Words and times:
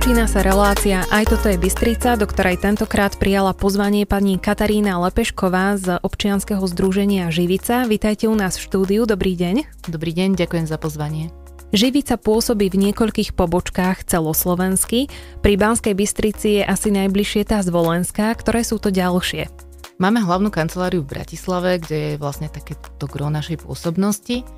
Začína 0.00 0.24
sa 0.32 0.40
relácia 0.40 1.04
Aj 1.12 1.28
toto 1.28 1.52
je 1.52 1.60
Bystrica, 1.60 2.16
do 2.16 2.24
ktorej 2.24 2.56
tentokrát 2.56 3.20
prijala 3.20 3.52
pozvanie 3.52 4.08
pani 4.08 4.40
Katarína 4.40 4.96
Lepešková 4.96 5.76
z 5.76 6.00
občianskeho 6.00 6.64
združenia 6.64 7.28
Živica. 7.28 7.84
Vítajte 7.84 8.24
u 8.24 8.32
nás 8.32 8.56
v 8.56 8.64
štúdiu, 8.64 9.04
dobrý 9.04 9.36
deň. 9.36 9.84
Dobrý 9.92 10.16
deň, 10.16 10.40
ďakujem 10.40 10.64
za 10.64 10.80
pozvanie. 10.80 11.28
Živica 11.76 12.16
pôsobí 12.16 12.72
v 12.72 12.88
niekoľkých 12.88 13.36
pobočkách 13.36 14.08
celoslovensky. 14.08 15.12
Pri 15.44 15.60
Banskej 15.60 15.92
Bystrici 15.92 16.48
je 16.56 16.62
asi 16.64 16.88
najbližšie 16.96 17.52
tá 17.52 17.60
Zvolenská, 17.60 18.32
ktoré 18.40 18.64
sú 18.64 18.80
to 18.80 18.88
ďalšie. 18.88 19.52
Máme 20.00 20.24
hlavnú 20.24 20.48
kanceláriu 20.48 21.04
v 21.04 21.12
Bratislave, 21.12 21.76
kde 21.76 21.98
je 22.00 22.14
vlastne 22.16 22.48
takéto 22.48 23.04
gro 23.04 23.28
našej 23.28 23.68
pôsobnosti. 23.68 24.48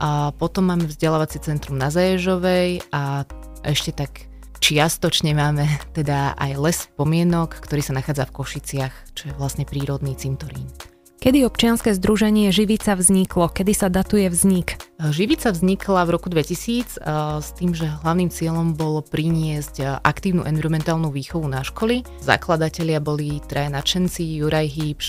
A 0.00 0.32
potom 0.40 0.72
máme 0.72 0.88
vzdelávací 0.88 1.44
centrum 1.44 1.76
na 1.76 1.92
Zaježovej 1.92 2.80
a 2.96 3.28
ešte 3.60 3.92
tak 3.92 4.32
čiastočne 4.58 5.36
máme 5.36 5.66
teda 5.96 6.36
aj 6.36 6.52
les 6.60 6.78
pomienok, 6.96 7.60
ktorý 7.62 7.82
sa 7.82 7.96
nachádza 7.96 8.28
v 8.28 8.34
Košiciach, 8.36 8.94
čo 9.16 9.30
je 9.30 9.36
vlastne 9.36 9.68
prírodný 9.68 10.16
cintorín. 10.16 10.68
Kedy 11.16 11.48
občianske 11.48 11.96
združenie 11.96 12.52
Živica 12.52 12.92
vzniklo? 12.92 13.48
Kedy 13.48 13.72
sa 13.72 13.88
datuje 13.88 14.28
vznik? 14.28 14.76
Živica 15.00 15.48
vznikla 15.48 16.04
v 16.04 16.12
roku 16.12 16.28
2000 16.28 17.00
s 17.40 17.48
tým, 17.56 17.72
že 17.72 17.88
hlavným 17.88 18.28
cieľom 18.28 18.76
bolo 18.76 19.00
priniesť 19.00 20.04
aktívnu 20.04 20.44
environmentálnu 20.44 21.08
výchovu 21.08 21.48
na 21.48 21.64
školy. 21.64 22.04
Zakladatelia 22.20 23.00
boli 23.00 23.40
traja 23.48 23.72
nadšenci, 23.72 24.44
Juraj 24.44 24.68
Hýbš, 24.68 25.06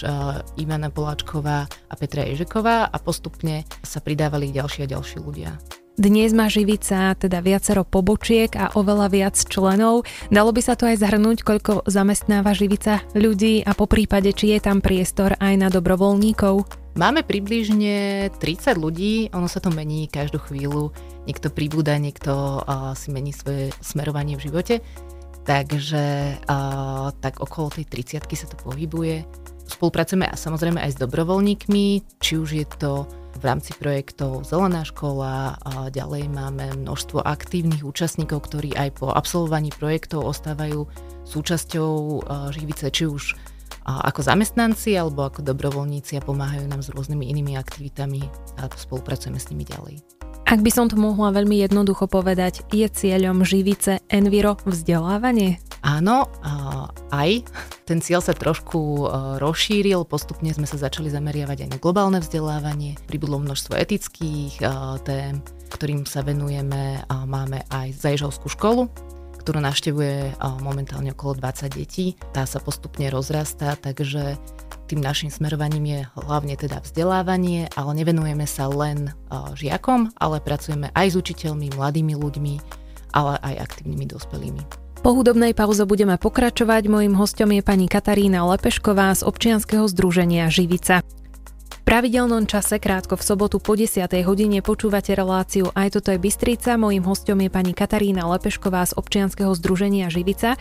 Ivana 0.57 0.89
Poláčková 0.89 1.67
a 1.67 1.93
Petra 1.99 2.23
Ježeková 2.23 2.87
a 2.87 2.97
postupne 3.03 3.67
sa 3.83 3.99
pridávali 3.99 4.55
ďalší 4.55 4.87
a 4.87 4.91
ďalší 4.97 5.19
ľudia. 5.19 5.59
Dnes 5.97 6.29
má 6.29 6.45
Živica 6.45 7.17
teda 7.17 7.41
viacero 7.41 7.81
pobočiek 7.81 8.53
a 8.53 8.69
oveľa 8.77 9.09
viac 9.09 9.33
členov. 9.33 10.05
Dalo 10.29 10.53
by 10.53 10.61
sa 10.61 10.77
to 10.77 10.85
aj 10.85 11.01
zhrnúť, 11.01 11.41
koľko 11.41 11.89
zamestnáva 11.89 12.53
Živica 12.53 13.01
ľudí 13.17 13.65
a 13.65 13.73
po 13.73 13.89
prípade, 13.89 14.29
či 14.29 14.53
je 14.53 14.61
tam 14.61 14.77
priestor 14.77 15.33
aj 15.41 15.57
na 15.57 15.73
dobrovoľníkov? 15.73 16.69
Máme 17.01 17.25
približne 17.25 18.29
30 18.29 18.77
ľudí, 18.77 19.33
ono 19.33 19.49
sa 19.49 19.57
to 19.57 19.73
mení 19.73 20.05
každú 20.05 20.37
chvíľu. 20.37 20.93
Niekto 21.25 21.49
pribúda, 21.49 21.97
niekto 21.97 22.61
uh, 22.61 22.93
si 22.93 23.09
mení 23.09 23.33
svoje 23.33 23.73
smerovanie 23.81 24.37
v 24.37 24.53
živote. 24.53 24.85
Takže 25.49 26.37
uh, 26.45 27.09
tak 27.25 27.41
okolo 27.41 27.73
tej 27.73 27.89
30 27.89 28.21
sa 28.37 28.45
to 28.45 28.53
pohybuje. 28.61 29.25
Spolupracujeme 29.65 30.29
samozrejme 30.29 30.77
aj 30.77 30.93
s 30.93 31.01
dobrovoľníkmi, 31.01 31.85
či 32.21 32.37
už 32.37 32.49
je 32.53 32.69
to 32.77 33.09
v 33.37 33.43
rámci 33.45 33.71
projektov 33.77 34.49
Zelená 34.49 34.81
škola 34.81 35.61
a 35.61 35.93
ďalej 35.93 36.27
máme 36.33 36.73
množstvo 36.81 37.21
aktívnych 37.21 37.85
účastníkov, 37.85 38.49
ktorí 38.49 38.73
aj 38.73 38.97
po 38.97 39.13
absolvovaní 39.13 39.69
projektov 39.69 40.25
ostávajú 40.25 40.89
súčasťou 41.29 42.25
Živice, 42.51 42.89
či 42.89 43.05
už 43.05 43.37
ako 43.87 44.19
zamestnanci 44.19 44.97
alebo 44.99 45.29
ako 45.29 45.45
dobrovoľníci 45.45 46.19
a 46.19 46.25
pomáhajú 46.25 46.67
nám 46.67 46.83
s 46.83 46.91
rôznymi 46.91 47.29
inými 47.31 47.55
aktivitami 47.55 48.25
a 48.59 48.67
spolupracujeme 48.73 49.39
s 49.39 49.47
nimi 49.53 49.63
ďalej. 49.63 50.01
Ak 50.47 50.63
by 50.63 50.71
som 50.71 50.87
to 50.87 50.95
mohla 50.95 51.35
veľmi 51.35 51.59
jednoducho 51.59 52.07
povedať, 52.07 52.63
je 52.71 52.87
cieľom 52.87 53.43
Živice 53.43 53.99
Enviro 54.07 54.55
vzdelávanie? 54.63 55.59
Áno, 55.87 56.27
aj. 57.15 57.47
Ten 57.87 58.03
cieľ 58.03 58.19
sa 58.19 58.35
trošku 58.35 59.07
rozšíril, 59.39 60.03
postupne 60.03 60.51
sme 60.51 60.67
sa 60.67 60.75
začali 60.75 61.07
zameriavať 61.07 61.63
aj 61.63 61.69
na 61.71 61.77
globálne 61.79 62.19
vzdelávanie. 62.19 62.99
Pribudlo 63.07 63.39
množstvo 63.39 63.71
etických 63.79 64.59
tém, 65.07 65.39
ktorým 65.71 66.03
sa 66.03 66.27
venujeme. 66.27 67.07
Máme 67.07 67.63
aj 67.71 68.03
Zajžovskú 68.03 68.51
školu, 68.51 68.91
ktorú 69.39 69.63
navštevuje 69.63 70.35
momentálne 70.59 71.15
okolo 71.15 71.39
20 71.39 71.79
detí. 71.79 72.19
Tá 72.35 72.43
sa 72.43 72.59
postupne 72.59 73.07
rozrastá, 73.07 73.79
takže 73.79 74.35
tým 74.91 74.99
našim 74.99 75.31
smerovaním 75.31 75.87
je 75.87 75.99
hlavne 76.19 76.59
teda 76.59 76.83
vzdelávanie, 76.83 77.71
ale 77.79 77.95
nevenujeme 77.95 78.43
sa 78.43 78.67
len 78.67 79.15
žiakom, 79.55 80.11
ale 80.19 80.43
pracujeme 80.43 80.91
aj 80.91 81.15
s 81.15 81.15
učiteľmi, 81.15 81.79
mladými 81.79 82.11
ľuďmi, 82.19 82.53
ale 83.15 83.39
aj 83.39 83.71
aktívnymi 83.71 84.03
dospelými. 84.11 84.86
Po 84.97 85.13
hudobnej 85.13 85.53
pauze 85.53 85.85
budeme 85.85 86.17
pokračovať. 86.17 86.89
Mojím 86.89 87.13
hostom 87.13 87.53
je 87.53 87.61
pani 87.61 87.85
Katarína 87.85 88.43
Lepešková 88.49 89.13
z 89.13 89.21
občianskeho 89.23 89.85
združenia 89.85 90.49
Živica. 90.49 91.05
V 91.69 91.79
pravidelnom 91.87 92.43
čase 92.43 92.81
krátko 92.81 93.15
v 93.15 93.23
sobotu 93.23 93.63
po 93.63 93.77
10. 93.77 94.03
hodine 94.27 94.59
počúvate 94.59 95.15
reláciu 95.15 95.71
Aj 95.71 95.87
toto 95.87 96.11
je 96.11 96.19
Bystrica. 96.19 96.75
Mojím 96.75 97.05
hostom 97.07 97.39
je 97.39 97.47
pani 97.47 97.71
Katarína 97.71 98.27
Lepešková 98.27 98.83
z 98.89 98.97
občianskeho 98.99 99.55
združenia 99.55 100.11
Živica 100.11 100.59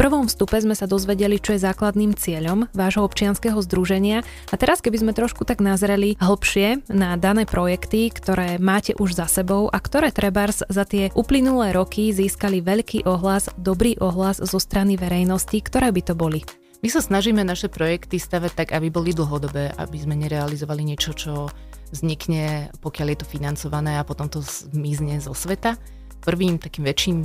prvom 0.00 0.24
vstupe 0.24 0.56
sme 0.56 0.72
sa 0.72 0.88
dozvedeli, 0.88 1.36
čo 1.36 1.52
je 1.52 1.60
základným 1.60 2.16
cieľom 2.16 2.72
vášho 2.72 3.04
občianskeho 3.04 3.60
združenia 3.60 4.24
a 4.48 4.54
teraz 4.56 4.80
keby 4.80 4.96
sme 4.96 5.12
trošku 5.12 5.44
tak 5.44 5.60
nazreli 5.60 6.16
hlbšie 6.16 6.88
na 6.88 7.20
dané 7.20 7.44
projekty, 7.44 8.08
ktoré 8.08 8.56
máte 8.56 8.96
už 8.96 9.12
za 9.12 9.28
sebou 9.28 9.68
a 9.68 9.76
ktoré 9.76 10.08
trebárs 10.08 10.64
za 10.72 10.88
tie 10.88 11.12
uplynulé 11.12 11.76
roky 11.76 12.16
získali 12.16 12.64
veľký 12.64 13.04
ohlas, 13.04 13.52
dobrý 13.60 14.00
ohlas 14.00 14.40
zo 14.40 14.56
strany 14.56 14.96
verejnosti, 14.96 15.60
ktoré 15.60 15.92
by 15.92 16.00
to 16.00 16.16
boli. 16.16 16.48
My 16.80 16.88
sa 16.88 17.04
snažíme 17.04 17.44
naše 17.44 17.68
projekty 17.68 18.16
stavať 18.16 18.56
tak, 18.56 18.68
aby 18.72 18.88
boli 18.88 19.12
dlhodobé, 19.12 19.68
aby 19.76 20.00
sme 20.00 20.16
nerealizovali 20.16 20.80
niečo, 20.80 21.12
čo 21.12 21.52
vznikne, 21.92 22.72
pokiaľ 22.80 23.06
je 23.12 23.18
to 23.20 23.28
financované 23.28 24.00
a 24.00 24.08
potom 24.08 24.32
to 24.32 24.40
zmizne 24.40 25.20
zo 25.20 25.36
sveta 25.36 25.76
Prvým 26.20 26.60
takým 26.60 26.84
väčším 26.84 27.18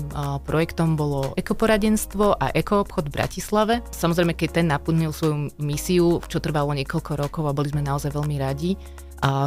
projektom 0.47 0.95
bolo 0.95 1.35
ekoporadenstvo 1.35 2.39
a 2.39 2.55
ekoobchod 2.55 3.11
v 3.11 3.15
Bratislave. 3.19 3.73
Samozrejme, 3.91 4.31
keď 4.31 4.49
ten 4.63 4.71
naplnil 4.71 5.11
svoju 5.11 5.51
misiu, 5.59 6.23
čo 6.31 6.39
trvalo 6.39 6.71
niekoľko 6.71 7.11
rokov 7.19 7.43
a 7.43 7.55
boli 7.55 7.75
sme 7.75 7.83
naozaj 7.83 8.15
veľmi 8.15 8.39
radi, 8.39 8.79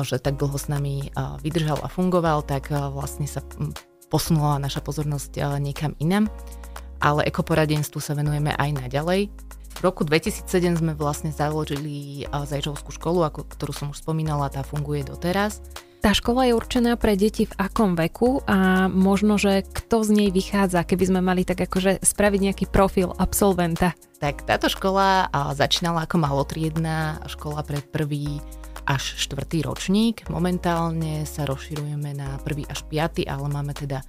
že 0.05 0.21
tak 0.21 0.37
dlho 0.37 0.53
s 0.53 0.69
nami 0.69 1.09
vydržal 1.41 1.81
a 1.81 1.89
fungoval, 1.89 2.45
tak 2.45 2.69
vlastne 2.69 3.25
sa 3.25 3.41
posunula 4.13 4.61
naša 4.61 4.85
pozornosť 4.85 5.61
niekam 5.61 5.97
inam. 5.97 6.29
Ale 7.01 7.25
ekoporadenstvu 7.25 8.05
sa 8.05 8.13
venujeme 8.13 8.53
aj 8.53 8.85
naďalej. 8.85 9.33
V 9.79 9.81
roku 9.81 10.03
2007 10.03 10.83
sme 10.83 10.93
vlastne 10.99 11.31
založili 11.31 12.27
Zajčovskú 12.27 12.91
školu, 12.91 13.23
ktorú 13.31 13.71
som 13.71 13.95
už 13.95 14.03
spomínala, 14.03 14.51
tá 14.51 14.67
funguje 14.67 15.07
doteraz. 15.07 15.63
Tá 15.99 16.15
škola 16.15 16.47
je 16.47 16.55
určená 16.55 16.95
pre 16.95 17.19
deti 17.19 17.45
v 17.45 17.59
akom 17.59 17.99
veku 17.99 18.41
a 18.47 18.87
možno, 18.87 19.35
že 19.35 19.67
kto 19.67 20.07
z 20.07 20.11
nej 20.15 20.29
vychádza, 20.31 20.87
keby 20.87 21.05
sme 21.11 21.21
mali 21.21 21.43
tak 21.43 21.59
akože 21.67 22.01
spraviť 22.01 22.41
nejaký 22.49 22.65
profil 22.71 23.11
absolventa? 23.19 23.99
Tak 24.23 24.47
táto 24.47 24.71
škola 24.71 25.27
začínala 25.59 26.07
ako 26.07 26.23
malotriedná 26.23 27.27
škola 27.27 27.67
pre 27.67 27.83
prvý 27.83 28.39
až 28.89 29.21
štvrtý 29.21 29.69
ročník. 29.69 30.25
Momentálne 30.33 31.27
sa 31.29 31.45
rozširujeme 31.45 32.17
na 32.17 32.41
prvý 32.41 32.65
až 32.71 32.87
piaty, 32.89 33.29
ale 33.29 33.51
máme 33.51 33.77
teda 33.77 34.01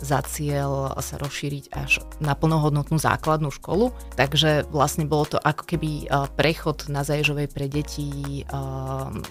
za 0.00 0.20
cieľ 0.24 0.92
sa 1.00 1.16
rozšíriť 1.16 1.72
až 1.72 2.04
na 2.20 2.36
plnohodnotnú 2.36 3.00
základnú 3.00 3.48
školu. 3.48 3.96
Takže 4.16 4.68
vlastne 4.68 5.08
bolo 5.08 5.24
to 5.24 5.38
ako 5.40 5.64
keby 5.64 6.10
prechod 6.36 6.88
na 6.92 7.00
Zaježovej 7.02 7.48
pre 7.52 7.66
deti, 7.66 8.44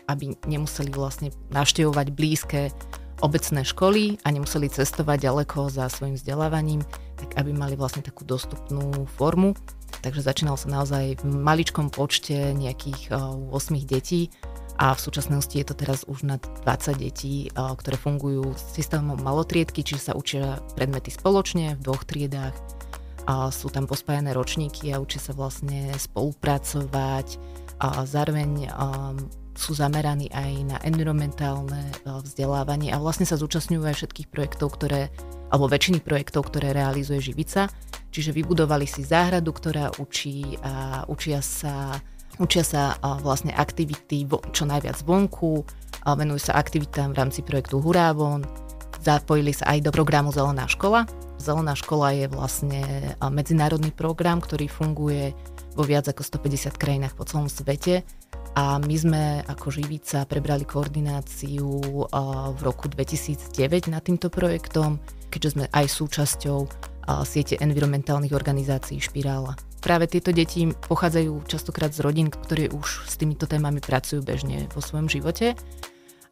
aby 0.09 0.25
nemuseli 0.49 0.89
vlastne 0.89 1.29
navštevovať 1.53 2.07
blízke 2.13 2.73
obecné 3.23 3.63
školy 3.63 4.19
a 4.25 4.33
nemuseli 4.33 4.67
cestovať 4.67 5.31
ďaleko 5.31 5.71
za 5.71 5.87
svojim 5.87 6.19
vzdelávaním, 6.19 6.83
tak 7.15 7.39
aby 7.39 7.55
mali 7.55 7.79
vlastne 7.79 8.03
takú 8.03 8.27
dostupnú 8.27 9.07
formu. 9.15 9.55
Takže 10.03 10.21
začínal 10.21 10.59
sa 10.59 10.67
naozaj 10.67 11.23
v 11.23 11.25
maličkom 11.25 11.87
počte 11.87 12.51
nejakých 12.51 13.15
8 13.15 13.51
detí 13.87 14.27
a 14.75 14.91
v 14.91 14.99
súčasnosti 14.99 15.55
je 15.55 15.63
to 15.63 15.75
teraz 15.75 16.03
už 16.07 16.27
nad 16.27 16.43
20 16.67 16.99
detí, 16.99 17.47
ktoré 17.55 17.95
fungujú 17.95 18.55
s 18.55 18.75
systémom 18.75 19.15
malotriedky, 19.19 19.83
čiže 19.87 20.11
sa 20.11 20.13
učia 20.13 20.59
predmety 20.75 21.11
spoločne 21.11 21.79
v 21.79 21.83
dvoch 21.83 22.03
triedách. 22.03 22.55
A 23.25 23.49
sú 23.49 23.73
tam 23.73 23.89
pospájané 23.89 24.37
ročníky 24.37 24.93
a 24.93 25.01
učia 25.01 25.17
sa 25.17 25.33
vlastne 25.33 25.89
spolupracovať 25.97 27.41
a 27.81 28.05
zároveň 28.05 28.69
sú 29.55 29.71
zameraní 29.71 30.27
aj 30.35 30.51
na 30.67 30.77
environmentálne 30.83 31.89
vzdelávanie 32.03 32.91
a 32.91 32.99
vlastne 32.99 33.23
sa 33.23 33.39
zúčastňujú 33.39 33.87
aj 33.87 33.95
všetkých 33.95 34.27
projektov, 34.27 34.75
ktoré, 34.75 35.07
alebo 35.47 35.71
väčšiny 35.71 36.03
projektov, 36.03 36.51
ktoré 36.51 36.75
realizuje 36.75 37.23
Živica. 37.23 37.71
Čiže 38.11 38.35
vybudovali 38.35 38.83
si 38.83 39.07
záhradu, 39.07 39.55
ktorá 39.55 39.95
učí 39.99 40.59
a 40.59 41.07
učia 41.07 41.39
sa 41.39 41.99
Učia 42.35 42.63
sa 42.67 42.99
vlastne 43.23 43.55
aktivity 43.55 44.27
čo 44.51 44.67
najviac 44.67 44.99
vonku, 45.07 45.63
venujú 46.03 46.51
sa 46.51 46.59
aktivitám 46.59 47.15
v 47.15 47.19
rámci 47.23 47.39
projektu 47.41 47.79
Hurávon, 47.79 48.43
zapojili 48.99 49.55
sa 49.55 49.71
aj 49.71 49.87
do 49.87 49.91
programu 49.95 50.35
Zelená 50.35 50.67
škola. 50.67 51.07
Zelená 51.39 51.75
škola 51.77 52.11
je 52.15 52.25
vlastne 52.31 52.81
medzinárodný 53.29 53.91
program, 53.93 54.41
ktorý 54.41 54.67
funguje 54.67 55.35
vo 55.75 55.83
viac 55.83 56.07
ako 56.07 56.23
150 56.23 56.75
krajinách 56.79 57.13
po 57.13 57.27
celom 57.27 57.51
svete 57.51 58.07
a 58.55 58.79
my 58.79 58.95
sme 58.95 59.23
ako 59.43 59.67
Živica 59.67 60.23
prebrali 60.23 60.63
koordináciu 60.63 61.67
v 62.55 62.59
roku 62.63 62.87
2009 62.87 63.91
nad 63.91 63.99
týmto 63.99 64.31
projektom, 64.31 64.95
keďže 65.27 65.59
sme 65.59 65.65
aj 65.75 65.85
súčasťou 65.91 66.59
siete 67.27 67.59
environmentálnych 67.59 68.31
organizácií 68.31 69.03
Špirála. 69.03 69.59
Práve 69.85 70.09
tieto 70.09 70.33
deti 70.33 70.65
pochádzajú 70.65 71.45
častokrát 71.45 71.93
z 71.93 72.01
rodín, 72.01 72.33
ktoré 72.33 72.73
už 72.73 73.05
s 73.05 73.21
týmito 73.21 73.45
témami 73.45 73.77
pracujú 73.77 74.25
bežne 74.25 74.65
vo 74.73 74.81
svojom 74.81 75.05
živote. 75.05 75.53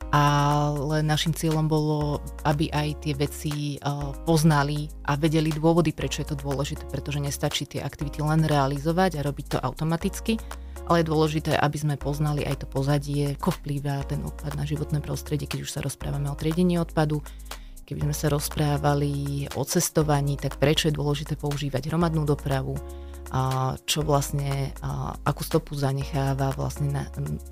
Ale 0.10 1.06
našim 1.06 1.38
cieľom 1.38 1.70
bolo, 1.70 2.18
aby 2.50 2.74
aj 2.74 3.06
tie 3.06 3.14
veci 3.14 3.78
poznali 4.26 4.90
a 5.06 5.14
vedeli 5.14 5.54
dôvody, 5.54 5.94
prečo 5.94 6.26
je 6.26 6.34
to 6.34 6.38
dôležité, 6.42 6.90
pretože 6.90 7.22
nestačí 7.22 7.70
tie 7.70 7.86
aktivity 7.86 8.26
len 8.26 8.42
realizovať 8.42 9.22
a 9.22 9.26
robiť 9.26 9.46
to 9.54 9.58
automaticky, 9.62 10.42
ale 10.90 11.06
je 11.06 11.10
dôležité, 11.14 11.54
aby 11.54 11.78
sme 11.78 11.96
poznali 11.98 12.46
aj 12.46 12.66
to 12.66 12.68
pozadie, 12.70 13.38
ako 13.38 13.54
vplýva 13.62 14.02
ten 14.10 14.22
odpad 14.26 14.58
na 14.58 14.66
životné 14.66 14.98
prostredie, 15.02 15.46
keď 15.46 15.60
už 15.62 15.74
sa 15.74 15.82
rozprávame 15.82 16.30
o 16.30 16.38
triedení 16.38 16.78
odpadu, 16.78 17.22
keby 17.90 18.06
sme 18.06 18.16
sa 18.18 18.28
rozprávali 18.30 19.46
o 19.58 19.62
cestovaní, 19.66 20.38
tak 20.38 20.62
prečo 20.62 20.90
je 20.90 20.98
dôležité 20.98 21.38
používať 21.38 21.90
hromadnú 21.90 22.22
dopravu, 22.26 22.78
čo 23.90 24.06
vlastne, 24.06 24.78
a 24.86 25.18
akú 25.26 25.42
stopu 25.42 25.74
zanecháva 25.74 26.54
vlastne 26.54 26.94
na, 26.94 27.04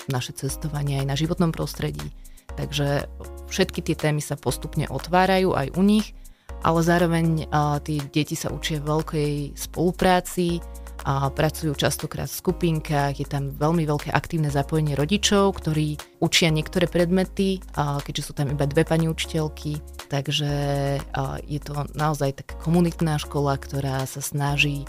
naše 0.08 0.38
cestovanie 0.38 1.02
aj 1.02 1.08
na 1.10 1.16
životnom 1.18 1.50
prostredí. 1.50 2.14
Takže 2.54 3.10
všetky 3.50 3.82
tie 3.82 3.96
témy 3.98 4.22
sa 4.22 4.38
postupne 4.38 4.86
otvárajú 4.86 5.58
aj 5.58 5.74
u 5.74 5.82
nich, 5.82 6.14
ale 6.62 6.86
zároveň 6.86 7.50
tí 7.82 7.98
deti 8.14 8.38
sa 8.38 8.54
učia 8.54 8.78
veľkej 8.78 9.58
spolupráci, 9.58 10.62
a 11.02 11.34
pracujú 11.34 11.74
častokrát 11.74 12.30
v 12.30 12.40
skupinkách, 12.46 13.18
je 13.18 13.26
tam 13.26 13.50
veľmi 13.58 13.90
veľké 13.90 14.14
aktívne 14.14 14.54
zapojenie 14.54 14.94
rodičov, 14.94 15.58
ktorí 15.58 15.98
učia 16.22 16.54
niektoré 16.54 16.86
predmety, 16.86 17.58
keďže 17.74 18.22
sú 18.22 18.38
tam 18.38 18.54
iba 18.54 18.70
dve 18.70 18.86
pani 18.86 19.10
učiteľky, 19.10 19.82
takže 20.14 20.52
je 21.50 21.60
to 21.66 21.90
naozaj 21.98 22.38
taká 22.38 22.54
komunitná 22.62 23.18
škola, 23.18 23.58
ktorá 23.58 24.06
sa 24.06 24.22
snaží 24.22 24.86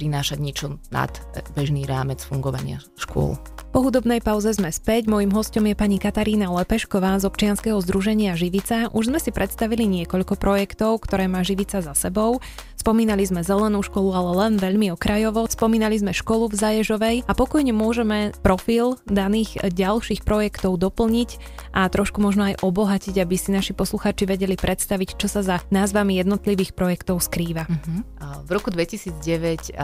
prinášať 0.00 0.40
niečo 0.40 0.80
nad 0.88 1.12
bežný 1.52 1.84
rámec 1.84 2.24
fungovania 2.24 2.80
škôl. 2.96 3.36
Po 3.70 3.86
hudobnej 3.86 4.18
pauze 4.18 4.50
sme 4.50 4.74
späť. 4.74 5.06
Mojím 5.06 5.30
hostom 5.30 5.62
je 5.62 5.78
pani 5.78 6.02
Katarína 6.02 6.50
Lepešková 6.50 7.22
z 7.22 7.30
občianskeho 7.30 7.78
združenia 7.78 8.34
Živica. 8.34 8.90
Už 8.90 9.14
sme 9.14 9.22
si 9.22 9.30
predstavili 9.30 9.86
niekoľko 9.86 10.34
projektov, 10.34 10.98
ktoré 11.06 11.30
má 11.30 11.46
Živica 11.46 11.78
za 11.78 11.94
sebou. 11.94 12.42
Spomínali 12.74 13.22
sme 13.22 13.46
zelenú 13.46 13.78
školu, 13.86 14.10
ale 14.10 14.30
len 14.42 14.52
veľmi 14.58 14.90
okrajovo. 14.90 15.46
Spomínali 15.46 15.94
sme 16.02 16.10
školu 16.10 16.50
v 16.50 16.58
Zaježovej 16.58 17.16
a 17.28 17.32
pokojne 17.36 17.70
môžeme 17.70 18.34
profil 18.42 18.98
daných 19.06 19.62
ďalších 19.62 20.26
projektov 20.26 20.74
doplniť 20.74 21.38
a 21.70 21.86
trošku 21.86 22.18
možno 22.18 22.50
aj 22.50 22.66
obohatiť, 22.66 23.22
aby 23.22 23.36
si 23.38 23.54
naši 23.54 23.70
posluchači 23.70 24.26
vedeli 24.26 24.58
predstaviť, 24.58 25.14
čo 25.14 25.30
sa 25.30 25.46
za 25.46 25.62
názvami 25.70 26.18
jednotlivých 26.18 26.74
projektov 26.74 27.22
skrýva. 27.22 27.70
Uh-huh. 27.70 28.02
V 28.42 28.50
roku 28.50 28.74
2009 28.74 29.78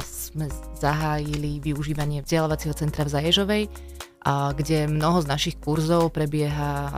sme 0.00 0.46
zahájili 0.80 1.60
využívanie 1.60 2.24
vzdelávacieho 2.24 2.72
centra 2.72 3.01
v 3.04 3.14
Zaježovej, 3.14 3.62
kde 4.28 4.78
mnoho 4.86 5.18
z 5.22 5.26
našich 5.26 5.56
kurzov 5.58 6.14
prebieha 6.14 6.94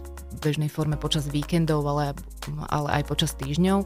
v 0.00 0.36
bežnej 0.40 0.72
forme 0.72 0.96
počas 0.96 1.28
víkendov, 1.28 1.84
ale, 1.84 2.16
ale 2.72 2.88
aj 3.00 3.02
počas 3.04 3.36
týždňov. 3.36 3.84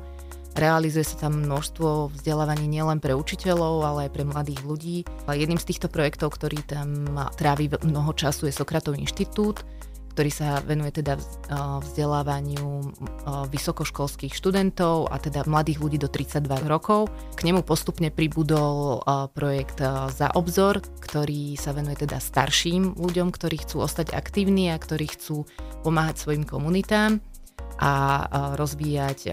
Realizuje 0.58 1.06
sa 1.06 1.28
tam 1.28 1.46
množstvo 1.46 2.18
vzdelávaní 2.18 2.66
nielen 2.66 2.98
pre 2.98 3.14
učiteľov, 3.14 3.82
ale 3.86 3.98
aj 4.06 4.14
pre 4.14 4.26
mladých 4.26 4.62
ľudí. 4.66 4.96
Jedným 5.30 5.60
z 5.60 5.70
týchto 5.70 5.86
projektov, 5.86 6.34
ktorý 6.34 6.58
tam 6.66 7.14
trávi 7.38 7.70
mnoho 7.86 8.10
času, 8.10 8.50
je 8.50 8.58
Sokratov 8.58 8.98
inštitút, 8.98 9.62
ktorý 10.18 10.34
sa 10.34 10.58
venuje 10.66 10.90
teda 10.90 11.14
vzdelávaniu 11.78 12.90
vysokoškolských 13.54 14.34
študentov 14.34 15.06
a 15.06 15.22
teda 15.22 15.46
mladých 15.46 15.78
ľudí 15.78 15.94
do 15.94 16.10
32 16.10 16.42
rokov. 16.66 17.06
K 17.38 17.46
nemu 17.46 17.62
postupne 17.62 18.10
pribudol 18.10 18.98
projekt 19.30 19.78
Za 20.10 20.34
obzor, 20.34 20.82
ktorý 20.82 21.54
sa 21.54 21.70
venuje 21.70 22.02
teda 22.02 22.18
starším 22.18 22.98
ľuďom, 22.98 23.30
ktorí 23.30 23.62
chcú 23.62 23.86
ostať 23.86 24.10
aktívni 24.10 24.74
a 24.74 24.82
ktorí 24.82 25.06
chcú 25.06 25.46
pomáhať 25.86 26.18
svojim 26.18 26.42
komunitám 26.42 27.22
a 27.78 28.26
rozvíjať 28.58 29.30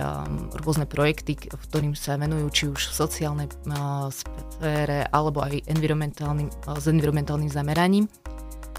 rôzne 0.62 0.86
projekty, 0.86 1.50
ktorým 1.50 1.98
sa 1.98 2.14
venujú 2.22 2.46
či 2.54 2.64
už 2.70 2.94
v 2.94 2.94
sociálnej 2.94 3.50
sfére 4.14 5.10
alebo 5.10 5.42
aj 5.42 5.66
environmentálnym, 5.66 6.54
s 6.78 6.86
environmentálnym 6.86 7.50
zameraním. 7.50 8.06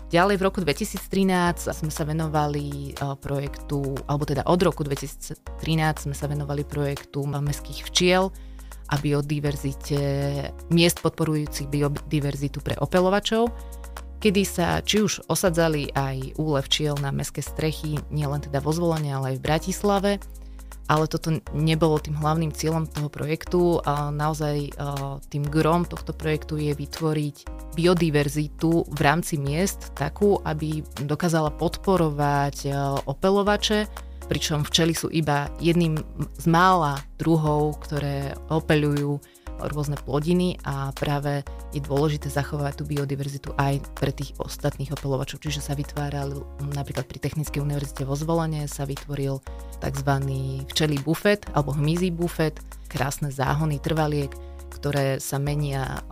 Ďalej 0.07 0.39
v 0.39 0.47
roku 0.47 0.63
2013 0.63 1.67
sme 1.75 1.91
sa 1.91 2.07
venovali 2.07 2.95
projektu, 3.19 3.99
alebo 4.07 4.23
teda 4.23 4.47
od 4.47 4.61
roku 4.63 4.87
2013 4.87 5.43
sme 6.07 6.15
sa 6.15 6.31
venovali 6.31 6.63
projektu 6.63 7.27
mestských 7.27 7.83
včiel 7.91 8.31
a 8.87 8.95
biodiverzite, 9.03 9.99
miest 10.71 11.03
podporujúcich 11.03 11.67
biodiverzitu 11.67 12.63
pre 12.63 12.79
opelovačov, 12.79 13.51
kedy 14.23 14.43
sa 14.47 14.79
či 14.79 15.03
už 15.03 15.27
osadzali 15.27 15.91
aj 15.91 16.39
úle 16.39 16.63
včiel 16.63 16.95
na 17.03 17.11
mestské 17.11 17.43
strechy, 17.43 17.99
nielen 18.15 18.47
teda 18.47 18.63
vo 18.63 18.71
Zvolenie, 18.71 19.11
ale 19.11 19.35
aj 19.35 19.43
v 19.43 19.47
Bratislave, 19.51 20.13
ale 20.87 21.11
toto 21.11 21.35
nebolo 21.51 21.99
tým 21.99 22.15
hlavným 22.19 22.55
cieľom 22.55 22.87
toho 22.87 23.11
projektu. 23.11 23.83
A 23.83 24.15
naozaj 24.15 24.71
tým 25.29 25.45
grom 25.47 25.83
tohto 25.85 26.15
projektu 26.15 26.57
je 26.57 26.73
vytvoriť 26.75 27.37
biodiverzitu 27.75 28.87
v 28.89 29.01
rámci 29.03 29.37
miest 29.37 29.93
takú, 29.99 30.39
aby 30.47 30.81
dokázala 31.03 31.51
podporovať 31.53 32.71
opelovače, 33.05 33.87
pričom 34.27 34.67
včely 34.67 34.95
sú 34.95 35.07
iba 35.11 35.47
jedným 35.63 36.03
z 36.39 36.47
mála 36.51 36.99
druhov, 37.19 37.79
ktoré 37.87 38.35
opeľujú 38.51 39.23
rôzne 39.61 39.97
plodiny 40.01 40.61
a 40.65 40.93
práve 40.93 41.41
je 41.73 41.81
dôležité 41.81 42.29
zachovať 42.29 42.81
tú 42.81 42.85
biodiverzitu 42.85 43.53
aj 43.57 43.81
pre 43.97 44.13
tých 44.13 44.37
ostatných 44.37 44.93
opelovačov. 44.93 45.41
Čiže 45.41 45.61
sa 45.65 45.75
vytváral 45.77 46.45
napríklad 46.77 47.09
pri 47.09 47.19
Technickej 47.21 47.65
univerzite 47.65 48.05
vo 48.05 48.17
Zvolenie 48.17 48.69
sa 48.69 48.85
vytvoril 48.85 49.41
tzv. 49.81 50.11
včelý 50.73 50.99
bufet 51.05 51.49
alebo 51.57 51.73
hmyzí 51.77 52.13
bufet, 52.13 52.61
krásne 52.87 53.33
záhony 53.33 53.81
trvaliek, 53.81 54.33
ktoré 54.77 55.19
sa 55.21 55.41
menia 55.41 56.05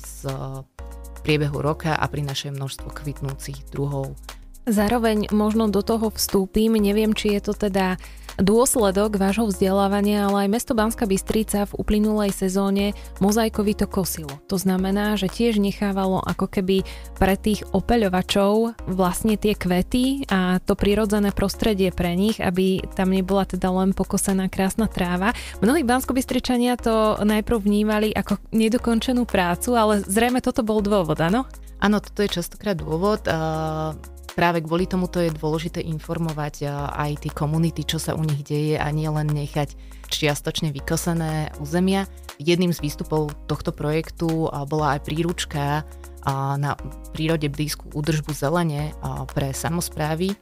z 0.00 0.28
priebehu 1.22 1.60
roka 1.60 1.92
a 1.92 2.04
prinášajú 2.08 2.56
množstvo 2.56 2.88
kvitnúcich 2.94 3.68
druhov. 3.68 4.16
Zároveň 4.68 5.32
možno 5.32 5.72
do 5.72 5.80
toho 5.80 6.12
vstúpim, 6.12 6.76
neviem, 6.76 7.16
či 7.16 7.32
je 7.36 7.40
to 7.40 7.52
teda 7.56 7.96
dôsledok 8.38 9.18
vášho 9.18 9.50
vzdelávania, 9.50 10.30
ale 10.30 10.46
aj 10.46 10.52
mesto 10.52 10.72
Banská 10.72 11.10
Bystrica 11.10 11.66
v 11.66 11.76
uplynulej 11.82 12.30
sezóne 12.30 12.94
mozaikovito 13.18 13.90
kosilo. 13.90 14.30
To 14.46 14.54
znamená, 14.54 15.18
že 15.18 15.26
tiež 15.26 15.58
nechávalo 15.58 16.22
ako 16.22 16.46
keby 16.46 16.86
pre 17.18 17.34
tých 17.34 17.66
opeľovačov 17.74 18.78
vlastne 18.86 19.34
tie 19.34 19.58
kvety 19.58 20.30
a 20.30 20.62
to 20.62 20.78
prirodzené 20.78 21.34
prostredie 21.34 21.90
pre 21.90 22.14
nich, 22.14 22.38
aby 22.38 22.78
tam 22.94 23.10
nebola 23.10 23.42
teda 23.42 23.74
len 23.74 23.90
pokosená 23.90 24.46
krásna 24.46 24.86
tráva. 24.86 25.34
Mnohí 25.58 25.82
bansko 25.82 26.14
to 26.78 26.94
najprv 27.26 27.58
vnímali 27.58 28.14
ako 28.14 28.38
nedokončenú 28.54 29.26
prácu, 29.26 29.74
ale 29.74 30.04
zrejme 30.06 30.38
toto 30.38 30.62
bol 30.62 30.78
dôvod, 30.78 31.18
áno? 31.18 31.42
Áno, 31.78 31.98
toto 31.98 32.22
je 32.22 32.38
častokrát 32.38 32.78
dôvod. 32.78 33.26
Uh 33.26 34.17
práve 34.38 34.62
kvôli 34.62 34.86
tomuto 34.86 35.18
je 35.18 35.34
dôležité 35.34 35.82
informovať 35.82 36.70
aj 36.94 37.26
tie 37.26 37.32
komunity, 37.34 37.82
čo 37.82 37.98
sa 37.98 38.14
u 38.14 38.22
nich 38.22 38.46
deje 38.46 38.78
a 38.78 38.86
nie 38.94 39.10
len 39.10 39.26
nechať 39.26 39.74
čiastočne 40.06 40.70
vykosené 40.70 41.58
územia. 41.58 42.06
Jedným 42.38 42.70
z 42.70 42.78
výstupov 42.78 43.34
tohto 43.50 43.74
projektu 43.74 44.46
bola 44.70 44.94
aj 44.94 45.10
príručka 45.10 45.82
na 46.54 46.78
prírode 47.10 47.50
blízku 47.50 47.90
údržbu 47.90 48.30
zelene 48.30 48.94
pre 49.34 49.50
samozprávy 49.50 50.38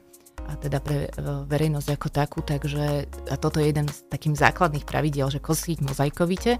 a 0.47 0.55
teda 0.55 0.79
pre 0.79 1.07
e, 1.07 1.09
verejnosť 1.43 1.89
ako 1.91 2.07
takú, 2.07 2.39
takže 2.39 3.03
a 3.27 3.35
toto 3.35 3.59
je 3.59 3.67
jeden 3.67 3.87
z 3.91 4.07
takým 4.07 4.31
základných 4.31 4.87
pravidiel, 4.87 5.27
že 5.27 5.43
kosiť 5.43 5.83
mozaikovite 5.83 6.55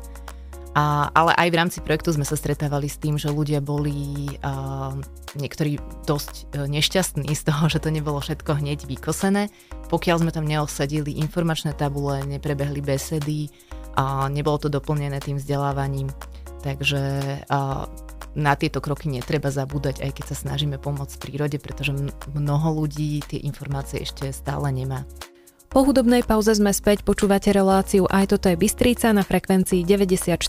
a, 0.78 1.10
ale 1.10 1.34
aj 1.34 1.50
v 1.50 1.58
rámci 1.58 1.78
projektu 1.82 2.14
sme 2.14 2.22
sa 2.22 2.38
stretávali 2.38 2.86
s 2.86 3.02
tým, 3.02 3.18
že 3.18 3.34
ľudia 3.34 3.66
boli 3.66 4.30
uh, 4.46 4.94
niektorí 5.34 5.82
dosť 6.06 6.54
uh, 6.54 6.70
nešťastní 6.70 7.34
z 7.34 7.42
toho, 7.50 7.66
že 7.74 7.82
to 7.82 7.90
nebolo 7.90 8.22
všetko 8.22 8.62
hneď 8.62 8.86
vykosené. 8.86 9.50
Pokiaľ 9.90 10.22
sme 10.22 10.30
tam 10.30 10.46
neosadili 10.46 11.18
informačné 11.18 11.74
tabule, 11.74 12.22
neprebehli 12.30 12.86
besedy 12.86 13.50
a 13.98 14.30
nebolo 14.30 14.62
to 14.62 14.70
doplnené 14.70 15.18
tým 15.18 15.42
vzdelávaním. 15.42 16.14
Takže 16.62 17.02
uh, 17.50 17.90
na 18.38 18.54
tieto 18.54 18.78
kroky 18.78 19.10
netreba 19.10 19.50
zabúdať, 19.50 20.06
aj 20.06 20.14
keď 20.14 20.26
sa 20.30 20.38
snažíme 20.46 20.78
pomôcť 20.78 21.18
prírode, 21.18 21.58
pretože 21.58 21.90
mnoho 22.38 22.86
ľudí 22.86 23.26
tie 23.26 23.42
informácie 23.42 24.06
ešte 24.06 24.30
stále 24.30 24.70
nemá. 24.70 25.10
Po 25.68 25.84
hudobnej 25.84 26.24
pauze 26.24 26.56
sme 26.56 26.72
späť, 26.72 27.04
počúvate 27.04 27.52
reláciu 27.52 28.08
Aj 28.08 28.24
toto 28.24 28.48
je 28.48 28.56
Bystrica 28.56 29.12
na 29.12 29.20
frekvencii 29.20 29.84
94,7, 29.84 30.40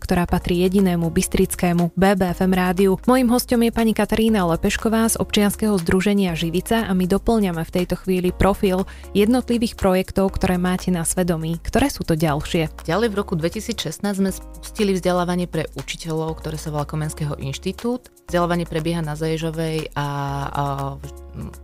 ktorá 0.00 0.24
patrí 0.24 0.64
jedinému 0.64 1.12
bystrickému 1.12 1.92
BBFM 1.92 2.52
rádiu. 2.56 2.96
Mojím 3.04 3.28
hostom 3.28 3.60
je 3.60 3.68
pani 3.68 3.92
Katarína 3.92 4.48
Lepešková 4.48 5.12
z 5.12 5.20
občianskeho 5.20 5.76
združenia 5.76 6.32
Živica 6.32 6.88
a 6.88 6.92
my 6.96 7.04
doplňame 7.04 7.68
v 7.68 7.74
tejto 7.76 8.00
chvíli 8.00 8.32
profil 8.32 8.88
jednotlivých 9.12 9.76
projektov, 9.76 10.40
ktoré 10.40 10.56
máte 10.56 10.88
na 10.88 11.04
svedomí. 11.04 11.60
Ktoré 11.60 11.92
sú 11.92 12.00
to 12.08 12.16
ďalšie? 12.16 12.72
Ďalej 12.88 13.12
v 13.12 13.18
roku 13.20 13.36
2016 13.36 14.00
sme 14.00 14.32
spustili 14.32 14.96
vzdelávanie 14.96 15.52
pre 15.52 15.68
učiteľov, 15.76 16.40
ktoré 16.40 16.56
sa 16.56 16.72
volá 16.72 16.88
Komenského 16.88 17.36
inštitút. 17.36 18.08
Vzdelávanie 18.32 18.64
prebieha 18.64 19.04
na 19.04 19.20
Zaježovej 19.20 19.92
a, 19.92 20.08
a 20.48 20.64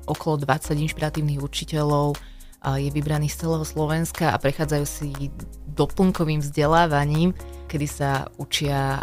okolo 0.05 0.45
20 0.45 0.77
inšpiratívnych 0.77 1.41
učiteľov 1.41 2.21
je 2.61 2.91
vybraný 2.93 3.33
z 3.33 3.47
celého 3.47 3.65
Slovenska 3.65 4.33
a 4.33 4.41
prechádzajú 4.41 4.85
si 4.85 5.33
doplnkovým 5.73 6.45
vzdelávaním, 6.45 7.33
kedy 7.73 7.87
sa 7.89 8.29
učia 8.37 9.01